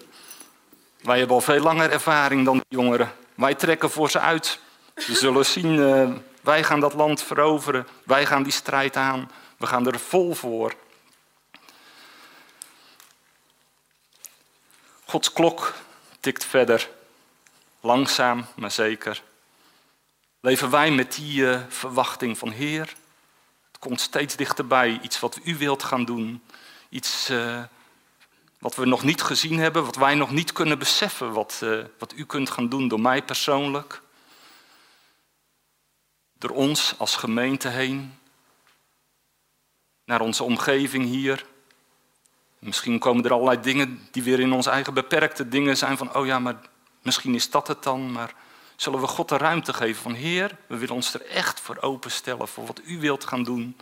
Wij 1.02 1.18
hebben 1.18 1.36
al 1.36 1.42
veel 1.42 1.62
langer 1.62 1.92
ervaring 1.92 2.46
dan 2.46 2.58
de 2.58 2.66
jongeren. 2.76 3.12
Wij 3.38 3.56
trekken 3.56 3.90
voor 3.92 4.10
ze 4.10 4.20
uit. 4.20 4.60
We 4.94 5.16
zullen 5.16 5.46
zien, 5.46 6.24
wij 6.42 6.64
gaan 6.64 6.80
dat 6.80 6.94
land 6.94 7.24
veroveren, 7.24 7.88
wij 8.04 8.26
gaan 8.26 8.44
die 8.44 8.52
strijd 8.52 8.96
aan. 8.96 9.32
We 9.58 9.68
gaan 9.68 9.88
er 9.88 10.00
vol 10.00 10.34
voor. 10.34 10.76
Gods 15.06 15.34
klok 15.34 15.74
tikt 16.20 16.46
verder. 16.46 16.90
Langzaam, 17.82 18.46
maar 18.56 18.72
zeker. 18.72 19.24
Leven 20.40 20.70
wij 20.70 20.92
met 20.92 21.14
die 21.14 21.42
uh, 21.42 21.62
verwachting 21.68 22.38
van 22.38 22.50
Heer. 22.50 22.96
Het 23.68 23.80
komt 23.80 24.02
steeds 24.02 24.36
dichterbij. 24.36 25.00
Iets 25.02 25.20
wat 25.20 25.40
u 25.44 25.58
wilt 25.58 25.84
gaan 25.84 26.06
doen. 26.06 26.44
Iets 26.90 27.30
uh, 27.30 27.64
wat 28.68 28.76
we 28.76 28.86
nog 28.86 29.04
niet 29.04 29.22
gezien 29.22 29.60
hebben, 29.60 29.86
wat 29.86 29.96
wij 29.96 30.16
nog 30.16 30.32
niet 30.32 30.52
kunnen 30.52 30.80
beseffen, 30.80 31.32
wat, 31.32 31.60
uh, 31.64 31.84
wat 31.98 32.14
u 32.16 32.26
kunt 32.26 32.50
gaan 32.50 32.70
doen 32.70 32.88
door 32.88 33.02
mij 33.02 33.24
persoonlijk. 33.24 34.02
Door 36.34 36.50
ons 36.50 36.94
als 36.98 37.16
gemeente 37.16 37.68
heen, 37.68 38.20
naar 40.06 40.22
onze 40.22 40.44
omgeving 40.44 41.06
hier. 41.06 41.46
Misschien 42.60 43.00
komen 43.00 43.26
er 43.26 43.34
allerlei 43.34 43.62
dingen 43.62 44.08
die 44.12 44.24
weer 44.24 44.40
in 44.40 44.52
onze 44.52 44.70
eigen 44.70 44.94
beperkte 44.94 45.48
dingen 45.48 45.78
zijn 45.78 45.98
van, 45.98 46.16
oh 46.16 46.26
ja, 46.26 46.40
maar 46.40 46.56
misschien 47.02 47.36
is 47.36 47.50
dat 47.50 47.68
het 47.68 47.84
dan, 47.84 48.12
maar 48.12 48.34
zullen 48.76 49.00
we 49.00 49.08
God 49.08 49.30
de 49.30 49.38
ruimte 49.38 49.74
geven 49.74 50.02
van, 50.02 50.14
Heer, 50.14 50.58
we 50.68 50.78
willen 50.78 50.96
ons 50.96 51.14
er 51.14 51.26
echt 51.26 51.60
voor 51.60 51.78
openstellen, 51.82 52.48
voor 52.48 52.66
wat 52.66 52.82
u 52.86 53.00
wilt 53.00 53.26
gaan 53.26 53.44
doen, 53.44 53.78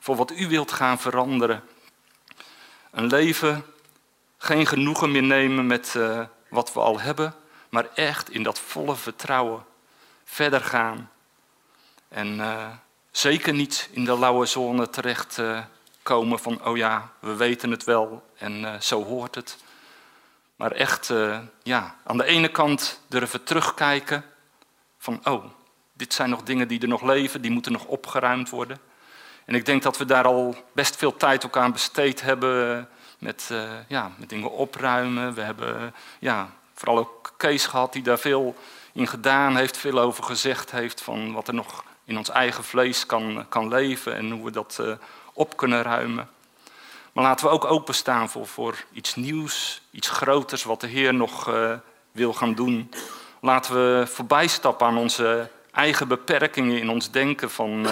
voor 0.00 0.16
wat 0.16 0.30
u 0.30 0.48
wilt 0.48 0.72
gaan 0.72 0.98
veranderen. 0.98 1.62
Een 2.90 3.06
leven, 3.06 3.64
geen 4.44 4.66
genoegen 4.66 5.10
meer 5.10 5.22
nemen 5.22 5.66
met 5.66 5.94
uh, 5.96 6.20
wat 6.48 6.72
we 6.72 6.80
al 6.80 7.00
hebben, 7.00 7.34
maar 7.68 7.88
echt 7.94 8.30
in 8.30 8.42
dat 8.42 8.58
volle 8.58 8.96
vertrouwen 8.96 9.64
verder 10.24 10.60
gaan. 10.60 11.10
En 12.08 12.36
uh, 12.36 12.66
zeker 13.10 13.52
niet 13.52 13.88
in 13.92 14.04
de 14.04 14.18
lauwe 14.18 14.46
zone 14.46 14.90
terecht 14.90 15.38
uh, 15.38 15.60
komen 16.02 16.38
van, 16.38 16.64
oh 16.66 16.76
ja, 16.76 17.12
we 17.18 17.34
weten 17.36 17.70
het 17.70 17.84
wel 17.84 18.26
en 18.36 18.82
zo 18.82 19.04
hoort 19.04 19.34
het. 19.34 19.56
Maar 20.56 20.72
echt, 20.72 21.12
ja, 21.62 21.96
aan 22.04 22.16
de 22.16 22.24
ene 22.24 22.48
kant 22.48 23.00
durven 23.08 23.44
terugkijken 23.44 24.24
van, 24.98 25.20
oh, 25.24 25.44
dit 25.92 26.14
zijn 26.14 26.30
nog 26.30 26.42
dingen 26.42 26.68
die 26.68 26.80
er 26.80 26.88
nog 26.88 27.02
leven, 27.02 27.42
die 27.42 27.50
moeten 27.50 27.72
nog 27.72 27.84
opgeruimd 27.84 28.50
worden. 28.50 28.78
En 29.44 29.54
ik 29.54 29.66
denk 29.66 29.82
dat 29.82 29.98
we 29.98 30.04
daar 30.04 30.24
al 30.24 30.56
best 30.72 30.96
veel 30.96 31.16
tijd 31.16 31.46
ook 31.46 31.56
aan 31.56 31.72
besteed 31.72 32.20
hebben 32.20 32.88
met, 33.24 33.48
uh, 33.52 33.70
ja, 33.88 34.10
met 34.16 34.28
dingen 34.28 34.50
opruimen. 34.50 35.34
We 35.34 35.40
hebben 35.40 35.94
ja, 36.18 36.50
vooral 36.74 36.98
ook 36.98 37.32
Kees 37.36 37.66
gehad 37.66 37.92
die 37.92 38.02
daar 38.02 38.18
veel 38.18 38.56
in 38.92 39.06
gedaan 39.06 39.56
heeft, 39.56 39.76
veel 39.76 39.98
over 39.98 40.24
gezegd 40.24 40.70
heeft 40.70 41.00
van 41.00 41.32
wat 41.32 41.48
er 41.48 41.54
nog 41.54 41.84
in 42.04 42.18
ons 42.18 42.28
eigen 42.30 42.64
vlees 42.64 43.06
kan, 43.06 43.46
kan 43.48 43.68
leven 43.68 44.16
en 44.16 44.30
hoe 44.30 44.44
we 44.44 44.50
dat 44.50 44.78
uh, 44.80 44.92
op 45.32 45.56
kunnen 45.56 45.82
ruimen. 45.82 46.28
Maar 47.12 47.24
laten 47.24 47.46
we 47.46 47.52
ook 47.52 47.64
openstaan 47.64 48.30
voor, 48.30 48.46
voor 48.46 48.84
iets 48.92 49.14
nieuws, 49.14 49.82
iets 49.90 50.08
groters 50.08 50.64
wat 50.64 50.80
de 50.80 50.86
Heer 50.86 51.14
nog 51.14 51.48
uh, 51.48 51.72
wil 52.12 52.32
gaan 52.32 52.54
doen. 52.54 52.90
Laten 53.40 53.74
we 53.74 54.06
voorbijstappen 54.06 54.86
aan 54.86 54.96
onze 54.96 55.50
eigen 55.72 56.08
beperkingen 56.08 56.78
in 56.78 56.90
ons 56.90 57.10
denken 57.10 57.50
van 57.50 57.86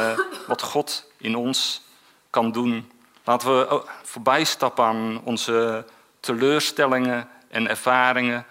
wat 0.46 0.62
God 0.62 1.10
in 1.16 1.36
ons 1.36 1.82
kan 2.30 2.52
doen. 2.52 2.91
Laten 3.24 3.58
we 3.58 3.84
voorbij 4.02 4.44
stappen 4.44 4.84
aan 4.84 5.20
onze 5.24 5.86
teleurstellingen 6.20 7.28
en 7.48 7.68
ervaringen, 7.68 8.46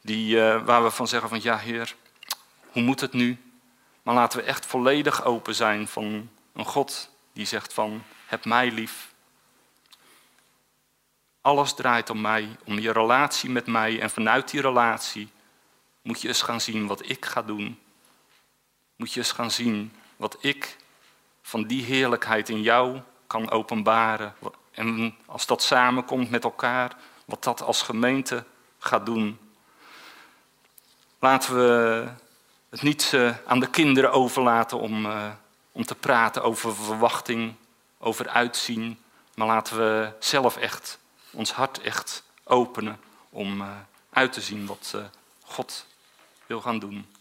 die, 0.00 0.36
uh, 0.36 0.64
waar 0.64 0.82
we 0.82 0.90
van 0.90 1.08
zeggen 1.08 1.28
van 1.28 1.42
ja 1.42 1.58
Heer, 1.58 1.94
hoe 2.70 2.82
moet 2.82 3.00
het 3.00 3.12
nu? 3.12 3.38
Maar 4.02 4.14
laten 4.14 4.38
we 4.38 4.44
echt 4.44 4.66
volledig 4.66 5.24
open 5.24 5.54
zijn 5.54 5.88
van 5.88 6.30
een 6.52 6.64
God 6.64 7.10
die 7.32 7.46
zegt 7.46 7.72
van 7.72 8.02
heb 8.26 8.44
mij 8.44 8.70
lief. 8.70 9.14
Alles 11.40 11.74
draait 11.74 12.10
om 12.10 12.20
mij, 12.20 12.56
om 12.64 12.78
je 12.78 12.92
relatie 12.92 13.50
met 13.50 13.66
mij 13.66 14.00
en 14.00 14.10
vanuit 14.10 14.50
die 14.50 14.60
relatie 14.60 15.30
moet 16.02 16.20
je 16.20 16.28
eens 16.28 16.42
gaan 16.42 16.60
zien 16.60 16.86
wat 16.86 17.08
ik 17.08 17.24
ga 17.24 17.42
doen. 17.42 17.78
Moet 18.96 19.12
je 19.12 19.20
eens 19.20 19.32
gaan 19.32 19.50
zien 19.50 19.92
wat 20.16 20.36
ik 20.40 20.76
van 21.42 21.66
die 21.66 21.84
heerlijkheid 21.84 22.48
in 22.48 22.62
jou 22.62 23.00
kan 23.26 23.50
openbaren. 23.50 24.34
En 24.70 25.16
als 25.26 25.46
dat 25.46 25.62
samenkomt 25.62 26.30
met 26.30 26.44
elkaar, 26.44 26.96
wat 27.24 27.44
dat 27.44 27.62
als 27.62 27.82
gemeente 27.82 28.44
gaat 28.78 29.06
doen. 29.06 29.38
Laten 31.18 31.54
we 31.54 32.08
het 32.70 32.82
niet 32.82 33.12
uh, 33.14 33.34
aan 33.46 33.60
de 33.60 33.70
kinderen 33.70 34.12
overlaten 34.12 34.78
om, 34.78 35.06
uh, 35.06 35.28
om 35.72 35.84
te 35.84 35.94
praten 35.94 36.42
over 36.42 36.74
verwachting, 36.76 37.54
over 37.98 38.28
uitzien. 38.28 38.98
Maar 39.34 39.46
laten 39.46 39.76
we 39.76 40.12
zelf 40.18 40.56
echt 40.56 40.98
ons 41.30 41.52
hart 41.52 41.80
echt 41.80 42.22
openen 42.44 43.00
om 43.30 43.60
uh, 43.60 43.68
uit 44.10 44.32
te 44.32 44.40
zien 44.40 44.66
wat 44.66 44.94
God 45.42 45.86
wil 46.46 46.60
gaan 46.60 46.78
doen. 46.78 47.15